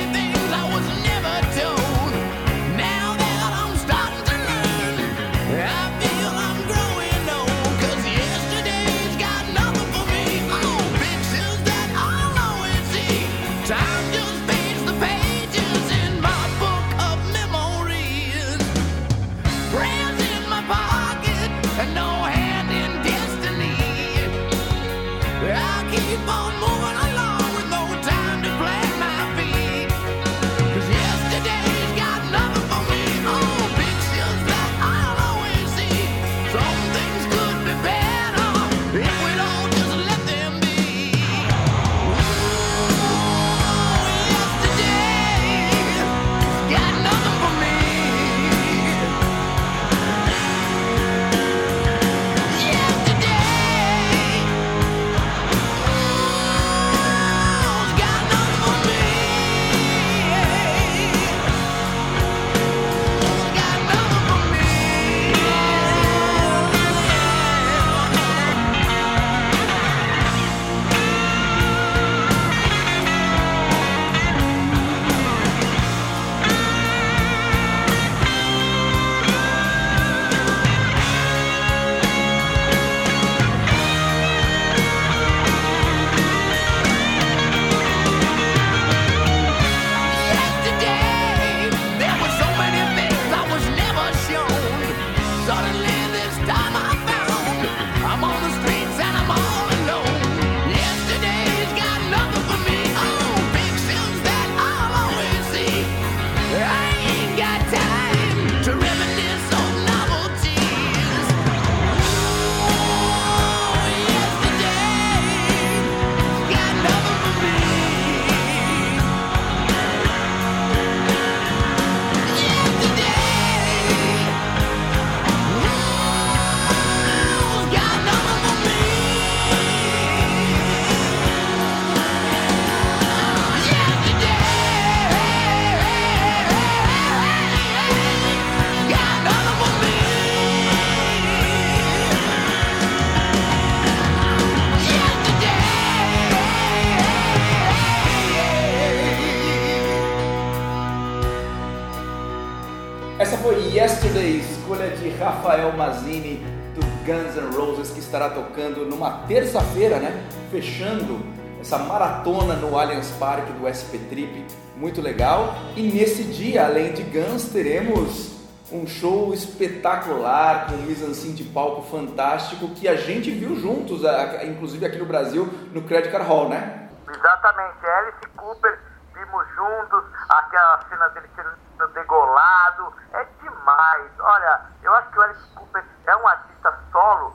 [162.99, 164.47] Allianz Parque do SP Trip,
[164.77, 165.55] muito legal.
[165.77, 168.37] E nesse dia, além de Guns, teremos
[168.73, 174.03] um show espetacular, com um mise-en-scène de palco fantástico, que a gente viu juntos,
[174.45, 176.89] inclusive aqui no Brasil, no Credit Card Hall, né?
[177.09, 178.79] Exatamente, Alice Cooper,
[179.15, 184.11] vimos juntos, aquela cena dele sendo degolado, é demais.
[184.19, 187.33] Olha, eu acho que o Alice Cooper é um artista solo,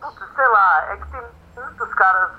[0.00, 1.22] putz, sei lá, é que tem
[1.56, 2.30] muitos caras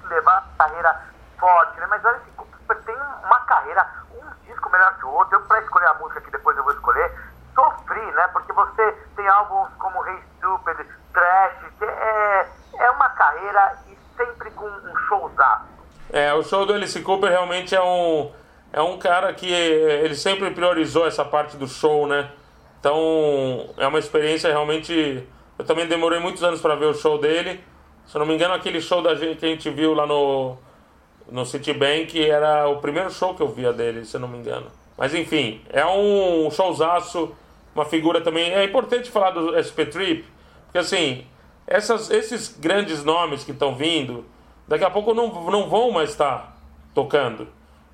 [0.00, 1.86] que levaram a carreira forte, né?
[1.88, 5.36] Mas o Alice Cooper tem uma carreira, um disco melhor que o outro.
[5.36, 7.12] Eu, pra escolher a música que depois eu vou escolher,
[7.54, 8.28] sofri, né?
[8.32, 12.46] Porque você tem álbuns como Hey Stupid, Trash, é,
[12.78, 15.64] é uma carreira e sempre com um showzaço.
[16.12, 18.32] É, o show do Alice Cooper realmente é um,
[18.72, 22.30] é um cara que eh, ele sempre priorizou essa parte do show, né?
[22.78, 25.26] Então é uma experiência realmente.
[25.58, 27.64] Eu também demorei muitos anos para ver o show dele.
[28.06, 30.56] Se eu não me engano, aquele show da gente que a gente viu lá no,
[31.30, 34.66] no Citibank era o primeiro show que eu via dele, se eu não me engano.
[34.96, 37.34] Mas enfim, é um showzaço,
[37.74, 38.50] uma figura também.
[38.52, 40.24] É importante falar do SP Trip,
[40.64, 41.24] porque assim,
[41.66, 44.24] essas, esses grandes nomes que estão vindo,
[44.66, 46.56] daqui a pouco não, não vão mais estar
[46.94, 47.48] tocando.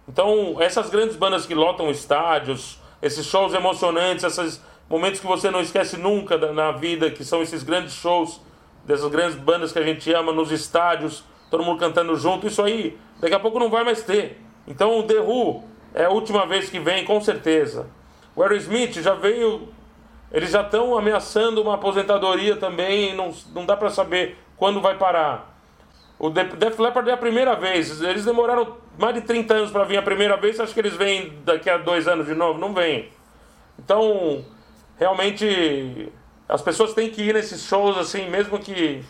[0.09, 5.61] Então, essas grandes bandas que lotam estádios, esses shows emocionantes, esses momentos que você não
[5.61, 8.41] esquece nunca na vida, que são esses grandes shows
[8.85, 12.99] dessas grandes bandas que a gente ama nos estádios, todo mundo cantando junto, isso aí
[13.21, 14.41] daqui a pouco não vai mais ter.
[14.67, 15.63] Então o The Who
[15.95, 17.87] é a última vez que vem, com certeza.
[18.35, 19.69] O Aerosmith já veio,
[20.33, 25.55] eles já estão ameaçando uma aposentadoria também, não, não dá para saber quando vai parar.
[26.19, 28.01] O De- Def Leppard é a primeira vez.
[28.01, 30.59] Eles demoraram mais de 30 anos para vir a primeira vez.
[30.61, 32.59] Acho que eles vêm daqui a dois anos de novo.
[32.61, 33.09] Não vêm.
[33.79, 34.45] Então,
[34.97, 36.09] realmente,
[36.49, 39.03] as pessoas têm que ir nesses shows assim, mesmo que.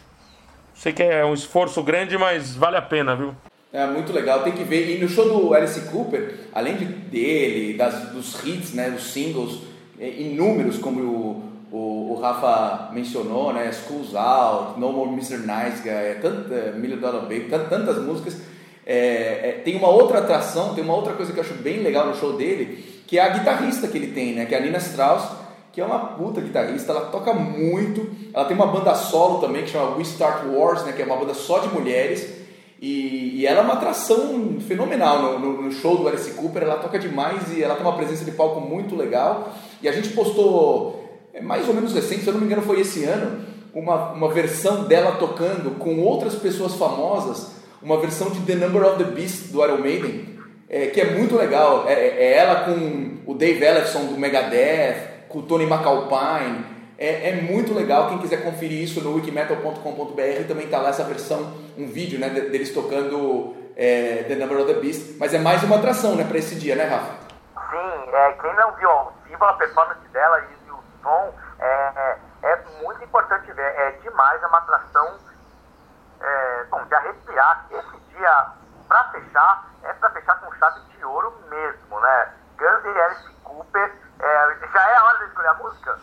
[0.74, 3.34] Sei que é um esforço grande, mas vale a pena, viu?
[3.72, 4.96] É muito legal, tem que ver.
[4.96, 9.60] E no show do Alice Cooper, além de dele, das, dos hits, né, os singles,
[9.98, 11.42] é, inúmeros, como o,
[11.76, 15.38] o, o Rafa mencionou, né, Schools Out, No More Mr.
[15.38, 18.42] Nice Guy, é tanta, Million Dollar Baby, tan- tantas músicas.
[18.84, 22.06] É, é, tem uma outra atração, tem uma outra coisa que eu acho bem legal
[22.06, 24.78] no show dele, que é a guitarrista que ele tem, né, que é a Nina
[24.78, 25.24] Strauss,
[25.72, 29.70] que é uma puta guitarrista, ela toca muito, ela tem uma banda solo também que
[29.70, 32.28] chama We Start Wars, né, que é uma banda só de mulheres,
[32.80, 36.76] e, e ela é uma atração fenomenal no, no- no show do Alice Cooper, ela
[36.76, 39.52] toca demais e ela tem uma presença de palco muito legal.
[39.80, 41.02] E a gente postou,
[41.32, 44.28] é mais ou menos recente, se eu não me engano foi esse ano, uma, uma
[44.28, 49.52] versão dela tocando com outras pessoas famosas, uma versão de The Number of the Beast
[49.52, 50.28] do Iron Maiden,
[50.68, 51.84] é, que é muito legal.
[51.86, 56.82] É, é ela com o Dave Ellefson do Megadeth, com o Tony McAlpine.
[56.98, 61.52] É, é muito legal, quem quiser conferir isso no wikimetal.com.br também tá lá essa versão,
[61.76, 65.16] um vídeo né, de- deles tocando é, The Number of the Beast.
[65.18, 67.12] Mas é mais uma atração né, para esse dia, né, Rafa?
[67.70, 72.18] Sim, é, quem não viu ao vivo a performance dela e o som, é, é,
[72.52, 73.62] é muito importante ver.
[73.62, 75.16] É demais, é uma atração
[76.20, 77.66] é, bom, de arrepiar.
[77.70, 78.46] Esse dia,
[78.86, 82.28] pra fechar, é pra fechar com chave de ouro mesmo, né?
[82.58, 85.11] Guns e Alice Cooper, é, já é a hora
[85.42, 85.98] escolher a música?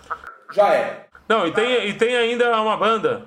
[0.52, 1.08] Já é.
[1.28, 3.26] Não, e tem, e tem ainda uma banda.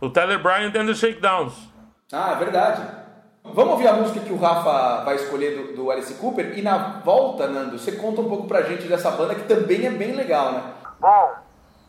[0.00, 1.70] O Tyler Bryant and the Shakedowns.
[2.12, 3.02] Ah, é verdade.
[3.44, 7.00] Vamos ouvir a música que o Rafa vai escolher do, do Alice Cooper e na
[7.00, 10.52] volta, Nando, você conta um pouco pra gente dessa banda que também é bem legal,
[10.52, 10.74] né?
[11.00, 11.34] Bom,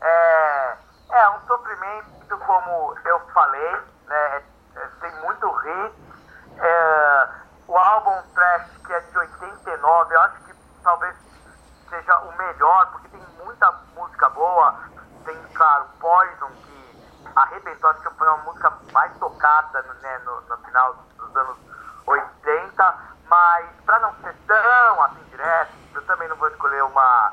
[0.02, 0.74] é,
[1.12, 3.70] é um sofrimento, como eu falei,
[4.08, 4.42] né?
[4.76, 5.94] é, tem muito hit.
[6.58, 7.28] É,
[7.68, 11.14] o álbum Trash, que é de 89, eu acho que talvez
[12.04, 14.74] seja o melhor, porque tem muita música boa.
[15.24, 20.56] Tem, claro, Poison, que arrebentou, acho que foi uma música mais tocada né, no, no
[20.58, 21.56] final dos anos
[22.06, 22.94] 80,
[23.28, 27.32] mas pra não ser tão assim direto, eu também não vou escolher uma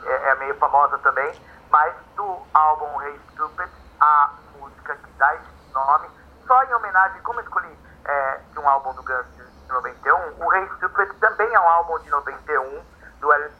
[0.00, 3.68] que é, é meio famosa também, mas do álbum Hey Stupid,
[4.00, 6.08] a música que dá esse nome,
[6.46, 10.54] só em homenagem, como eu escolhi é, de um álbum do Guns de 91, o
[10.54, 12.84] Hey Stupid também é um álbum de 91,
[13.20, 13.54] do Alice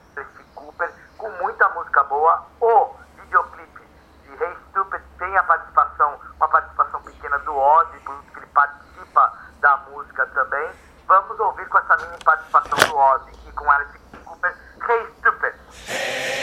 [0.54, 2.46] Cooper, com muita música boa.
[2.60, 3.82] O videoclipe
[4.24, 8.46] de Hey Stupid tem a participação, uma participação pequena do Ozzy, por isso que ele
[8.46, 10.70] participa da música também.
[11.06, 14.56] Vamos ouvir com essa mini participação do Ozzy e com Alice Cooper,
[14.88, 16.37] Hey Stupid.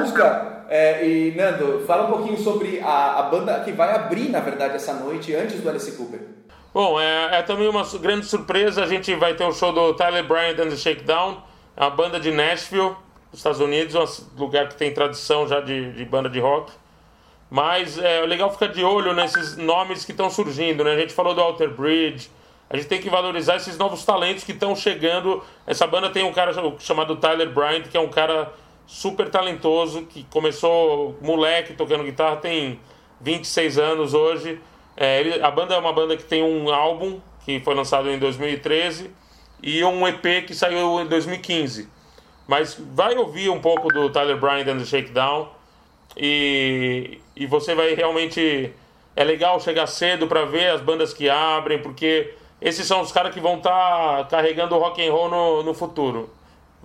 [0.00, 0.64] Música.
[0.68, 4.74] É, e Nando, fala um pouquinho sobre a, a banda que vai abrir, na verdade,
[4.74, 6.20] essa noite, antes do Alice Cooper.
[6.74, 8.82] Bom, é, é também uma grande surpresa.
[8.82, 11.42] A gente vai ter o show do Tyler Bryant and the Shakedown,
[11.76, 12.94] é uma banda de Nashville,
[13.32, 13.94] Estados Unidos,
[14.36, 16.72] um lugar que tem tradição já de, de banda de rock.
[17.50, 20.92] Mas é legal ficar de olho nesses nomes que estão surgindo, né?
[20.92, 22.30] A gente falou do Alter Bridge,
[22.68, 25.42] a gente tem que valorizar esses novos talentos que estão chegando.
[25.66, 28.52] Essa banda tem um cara chamado Tyler Bryant, que é um cara
[28.88, 32.80] super talentoso, que começou moleque tocando guitarra, tem
[33.20, 34.58] 26 anos hoje.
[34.96, 38.18] É, ele- a banda é uma banda que tem um álbum que foi lançado em
[38.18, 39.10] 2013
[39.62, 41.86] e um EP que saiu em 2015.
[42.46, 45.50] Mas vai ouvir um pouco do Tyler Bryant and the Shakedown
[46.16, 48.72] e, e você vai realmente.
[49.14, 52.32] É legal chegar cedo para ver as bandas que abrem, porque
[52.62, 56.30] esses são os caras que vão estar carregando o rock and roll no, no futuro.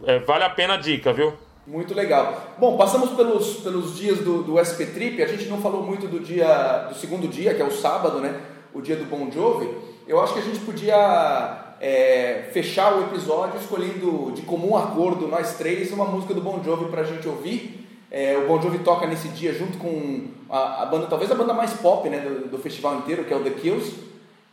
[0.04, 1.34] É, vale a pena a dica, viu?
[1.66, 2.56] Muito legal.
[2.60, 6.20] Bom, passamos pelos, pelos dias do, do SP Trip, a gente não falou muito do
[6.20, 8.38] dia do segundo dia, que é o sábado, né?
[8.74, 9.70] O dia do Bon Jovi.
[10.06, 15.56] Eu acho que a gente podia é, fechar o episódio escolhendo de comum acordo, nós
[15.56, 17.88] três, uma música do Bon Jovi pra gente ouvir.
[18.12, 21.54] É, o Bon Jovi toca nesse dia junto com a, a banda, talvez a banda
[21.54, 23.96] mais pop né, do, do festival inteiro, que é o The Kills.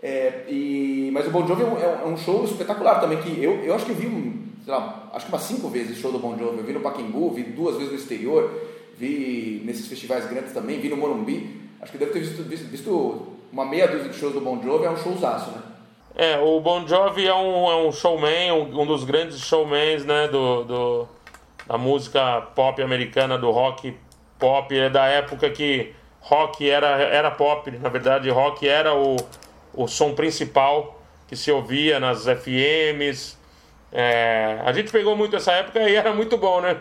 [0.00, 3.64] É, e, mas o Bon Jovi é um, é um show espetacular também, que eu,
[3.64, 6.20] eu acho que eu vi, um, sei lá, acho que umas cinco vezes show do
[6.20, 6.58] Bon Jovi.
[6.58, 8.48] Eu vi no Pacaembu, vi duas vezes no exterior,
[8.96, 11.60] vi nesses festivais grandes também, vi no Morumbi.
[11.80, 14.84] Acho que deve ter visto, visto, visto uma meia dúzia de shows do Bon Jovi,
[14.84, 15.62] é um showzaço, né?
[16.14, 20.28] É, o Bon Jovi é um, é um showman, um, um dos grandes showmans né,
[20.28, 21.08] do, do,
[21.66, 23.96] da música pop americana, do rock
[24.38, 24.76] pop.
[24.76, 29.16] É da época que rock era, era pop, na verdade, rock era o,
[29.74, 33.39] o som principal que se ouvia nas FMs.
[33.92, 36.76] É, a gente pegou muito essa época e era muito bom, né?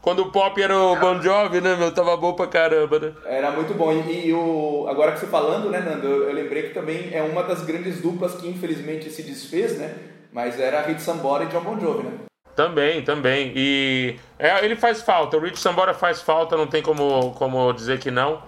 [0.00, 1.90] Quando o pop era o Bon Jovi, né, meu?
[1.90, 3.12] Tava bom pra caramba, né?
[3.24, 3.90] Era muito bom.
[3.90, 7.22] E, e o, agora que você falando, né, Nando, eu, eu lembrei que também é
[7.22, 9.94] uma das grandes duplas que infelizmente se desfez, né?
[10.30, 12.12] Mas era a Hit Sambora e John Bon Jovi, né?
[12.54, 13.52] Também, também.
[13.56, 15.36] E é, ele faz falta.
[15.36, 18.42] O Rich Sambora faz falta, não tem como, como dizer que não.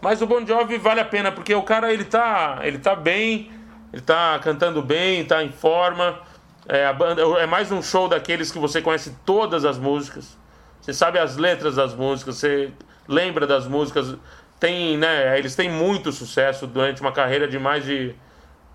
[0.00, 3.50] Mas o Bon Jovi vale a pena, porque o cara ele tá, ele tá bem,
[3.92, 6.20] ele tá cantando bem, tá em forma.
[6.68, 10.36] É, banda, é mais um show daqueles que você conhece todas as músicas.
[10.80, 12.72] Você sabe as letras das músicas, você
[13.06, 14.16] lembra das músicas.
[14.58, 18.14] Tem, né, eles têm muito sucesso durante uma carreira de mais de,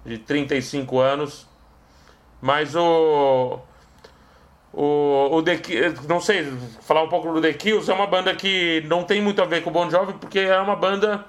[0.06, 1.48] de 35 anos.
[2.42, 3.60] Mas o.
[4.74, 6.50] O, o The Ki- não sei,
[6.82, 9.64] falar um pouco do The Kills, é uma banda que não tem muito a ver
[9.64, 11.26] com o Bon Jovi, porque é uma banda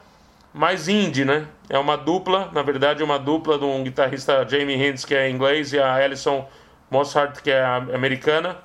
[0.53, 1.47] mais indie, né?
[1.69, 5.73] É uma dupla, na verdade, uma dupla de um guitarrista Jamie Hintz, que é inglês,
[5.73, 6.49] e a Alison
[6.91, 8.59] Mosshart, que é americana.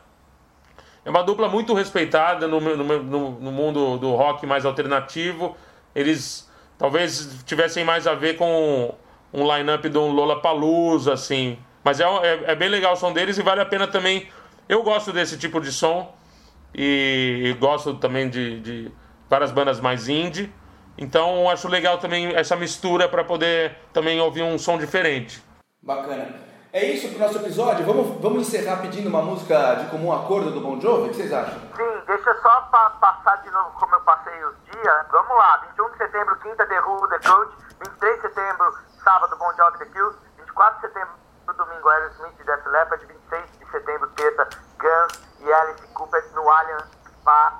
[1.06, 5.56] É uma dupla muito respeitada no, no, no, mundo do rock mais alternativo.
[5.96, 8.94] Eles talvez tivessem mais a ver com
[9.32, 11.58] um line-up de um Lollapalooza, assim.
[11.82, 14.28] Mas é, é, é bem legal o som deles e vale a pena também.
[14.68, 16.14] Eu gosto desse tipo de som
[16.76, 18.92] e, e gosto também de, de
[19.30, 20.52] várias bandas mais indie.
[20.98, 25.44] Então acho legal também essa mistura para poder também ouvir um som diferente.
[25.82, 26.48] Bacana.
[26.74, 27.86] É isso pro nosso episódio.
[27.86, 31.08] Vamos, vamos encerrar pedindo uma música de comum acordo do Bon Jovi?
[31.08, 31.60] O que vocês acham?
[31.76, 35.06] Sim, deixa eu só pa- passar de novo como eu passei os dias.
[35.12, 37.52] Vamos lá, 21 de setembro, quinta, The Who, The Coach.
[37.80, 38.74] 23 de setembro,
[39.04, 40.18] sábado, Bon Jovi, The Kills.
[40.38, 41.14] 24 de setembro,
[41.58, 43.06] domingo, Aerosmith e Def Leppard.
[43.06, 44.48] 26 de setembro, terça,
[44.80, 46.84] Guns e Alice Cooper no Allianz
[47.24, 47.58] Parque.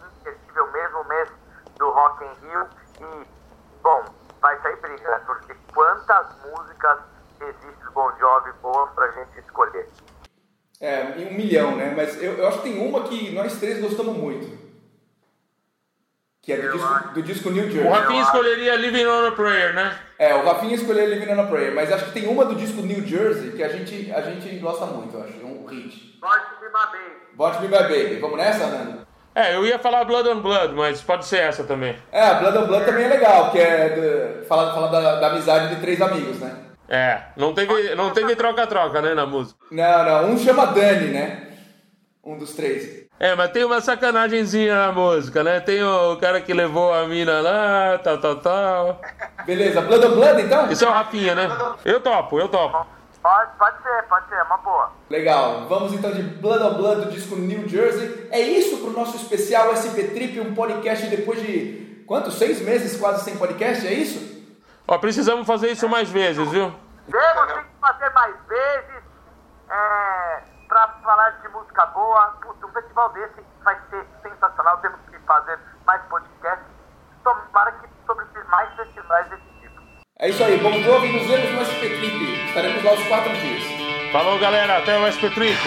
[0.00, 1.28] Inesquecível mesmo mês
[1.82, 2.68] do Rock in Rio.
[3.00, 3.26] E,
[3.82, 4.04] bom,
[4.40, 5.20] vai sair briga, né?
[5.26, 6.98] porque quantas músicas
[7.40, 9.88] existem do Bon Jovi boas pra gente escolher.
[10.80, 11.92] É, em um milhão, né?
[11.96, 14.62] Mas eu, eu acho que tem uma que nós três gostamos muito.
[16.40, 17.88] Que é do, disco, do disco New O Jersey.
[17.88, 19.96] Rafinha escolheria Living on a Prayer, né?
[20.18, 22.82] É, o Rafinha escolheu Living on a Prayer, mas acho que tem uma do disco
[22.82, 25.40] New Jersey que a gente, a gente gosta muito, eu acho.
[25.40, 26.18] É um hit.
[26.20, 27.30] Pode me bater.
[27.34, 28.18] Bot Me My Baby.
[28.20, 29.06] Vamos nessa, Nando?
[29.34, 31.96] É, eu ia falar Blood on Blood, mas pode ser essa também.
[32.10, 35.74] É, Blood on Blood também é legal, que é do, fala, fala da, da amizade
[35.74, 36.54] de três amigos, né?
[36.88, 39.58] É, não teve não teve troca-troca, né, na música.
[39.70, 41.48] Não, não, um chama Dani, né?
[42.22, 43.02] Um dos três.
[43.18, 45.60] É, mas tem uma sacanagemzinha na música, né?
[45.60, 49.00] Tem o cara que levou a mina lá, tal, tal, tal.
[49.46, 50.70] Beleza, Blood on Blood então?
[50.70, 51.48] Esse é o Rafinha, né?
[51.84, 52.86] Eu topo, eu topo.
[53.22, 54.90] Pode, pode ser, pode ser, é uma boa.
[55.08, 58.28] Legal, vamos então de Blood on Blood do disco New Jersey.
[58.32, 62.32] É isso pro nosso especial SP Trip, um podcast depois de quanto?
[62.32, 64.32] Seis meses quase sem podcast, é isso?
[64.88, 66.74] Ó, precisamos fazer isso mais vezes, viu?
[67.08, 69.04] Temos que fazer mais vezes
[69.70, 72.26] é, pra falar de música boa.
[72.42, 76.66] Puta, um festival desse vai ser sensacional, temos que fazer mais podcasts.
[77.22, 79.51] Tomara que sobre mais festivais desse
[80.22, 82.44] é isso aí, bom jogo e nos vemos no SP Trip.
[82.46, 83.64] Estaremos lá os quatro dias.
[84.12, 84.78] Falou, galera.
[84.78, 85.58] Até o SP Trip.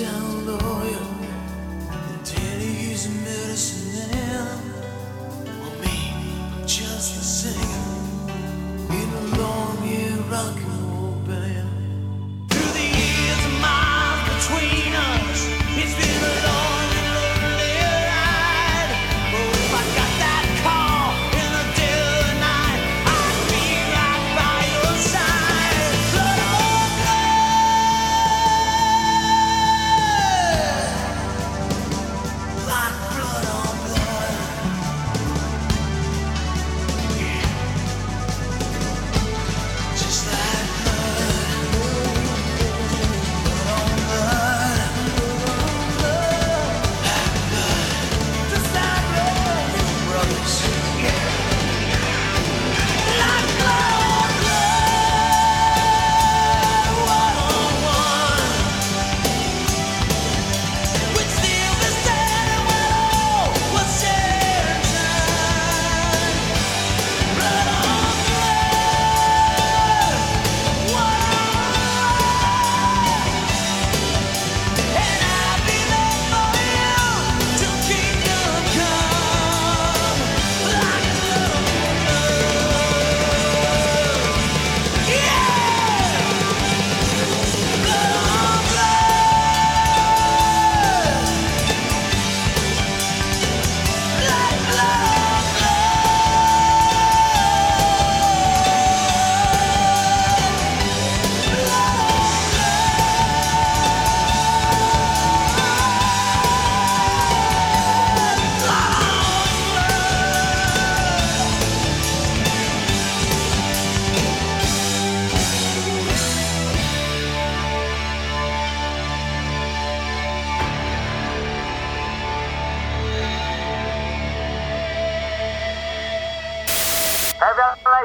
[0.00, 0.06] 角
[0.46, 0.69] 落。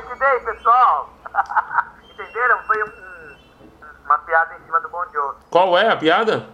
[0.05, 1.09] Puto, Yesterday, pessoal.
[2.09, 2.59] Entenderam?
[2.63, 5.37] Foi um- um- uma piada em cima do Bon Jovi.
[5.49, 6.47] Qual é a piada?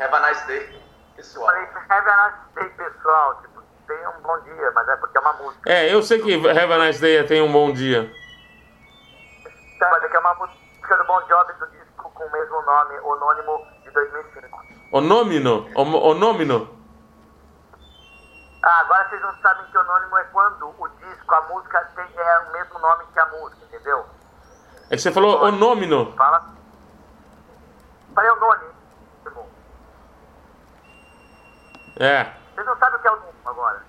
[0.00, 0.82] Have a nice day,
[1.16, 1.46] pessoal.
[1.46, 3.40] Falei, have a nice day, pessoal.
[3.42, 5.70] Tipo, tenha um bom dia, mas é porque é uma música.
[5.70, 8.12] É, eu sei que Have a Nice Day tem um bom dia.
[9.78, 12.62] Tá, mas é que é uma música do Bon Jovi do disco com o mesmo
[12.62, 14.62] nome, Anônimo, de 2005.
[14.92, 15.68] Onômino?
[15.74, 16.76] Onômino?
[18.62, 20.88] Ah, agora vocês não sabem que Anônimo é quando o
[21.28, 24.06] disco, a música tem, é o mesmo nome que a música, entendeu?
[24.90, 26.12] É que você falou onômino.
[26.16, 26.48] Fala.
[28.14, 28.78] Falei Anônimo.
[32.00, 32.32] É.
[32.54, 33.82] Vocês não sabem o que é o nome agora.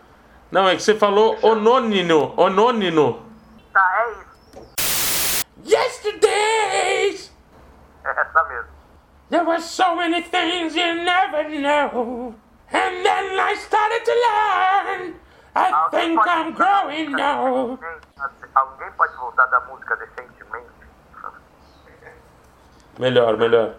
[0.51, 2.33] Não, é que você falou onônino.
[2.37, 3.25] Onônino.
[3.71, 4.67] Tá, é isso.
[5.63, 7.31] Yesterdays!
[8.03, 8.69] É essa mesmo.
[9.29, 12.35] There were so many things you never know.
[12.71, 15.28] And then I started to learn.
[15.55, 17.79] I Alguém think I'm growing now.
[18.55, 20.69] Alguém pode voltar da música decentemente?
[22.99, 23.75] Melhor, melhor.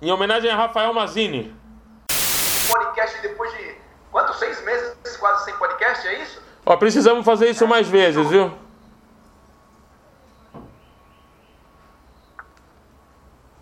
[0.00, 1.56] Em homenagem a Rafael Mazini.
[2.68, 3.76] Podcast depois de
[4.10, 4.38] quantos?
[4.38, 6.42] Seis meses quase sem podcast, é isso?
[6.66, 8.52] Ó, precisamos fazer isso mais vezes, viu?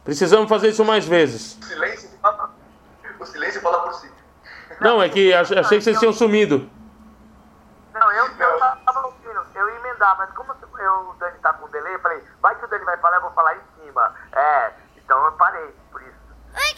[0.05, 1.59] Precisamos fazer isso mais vezes.
[1.61, 2.55] O silêncio fala,
[3.19, 4.11] o silêncio fala por si.
[4.81, 6.69] Não, é que ach- achei que vocês tinham sumido.
[7.95, 11.69] Não, eu, eu tava ouvindo, eu ia emendar, mas como eu, o Dani tá com
[11.71, 14.15] delay, eu falei, vai que o Dani vai falar, eu vou falar em cima.
[14.33, 16.13] É, então eu parei, por isso.
[16.55, 16.75] Hey,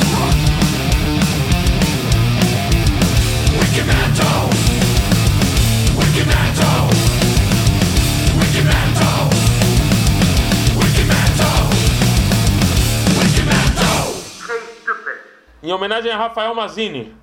[15.67, 17.13] Em homenagem a Rafael Mazini.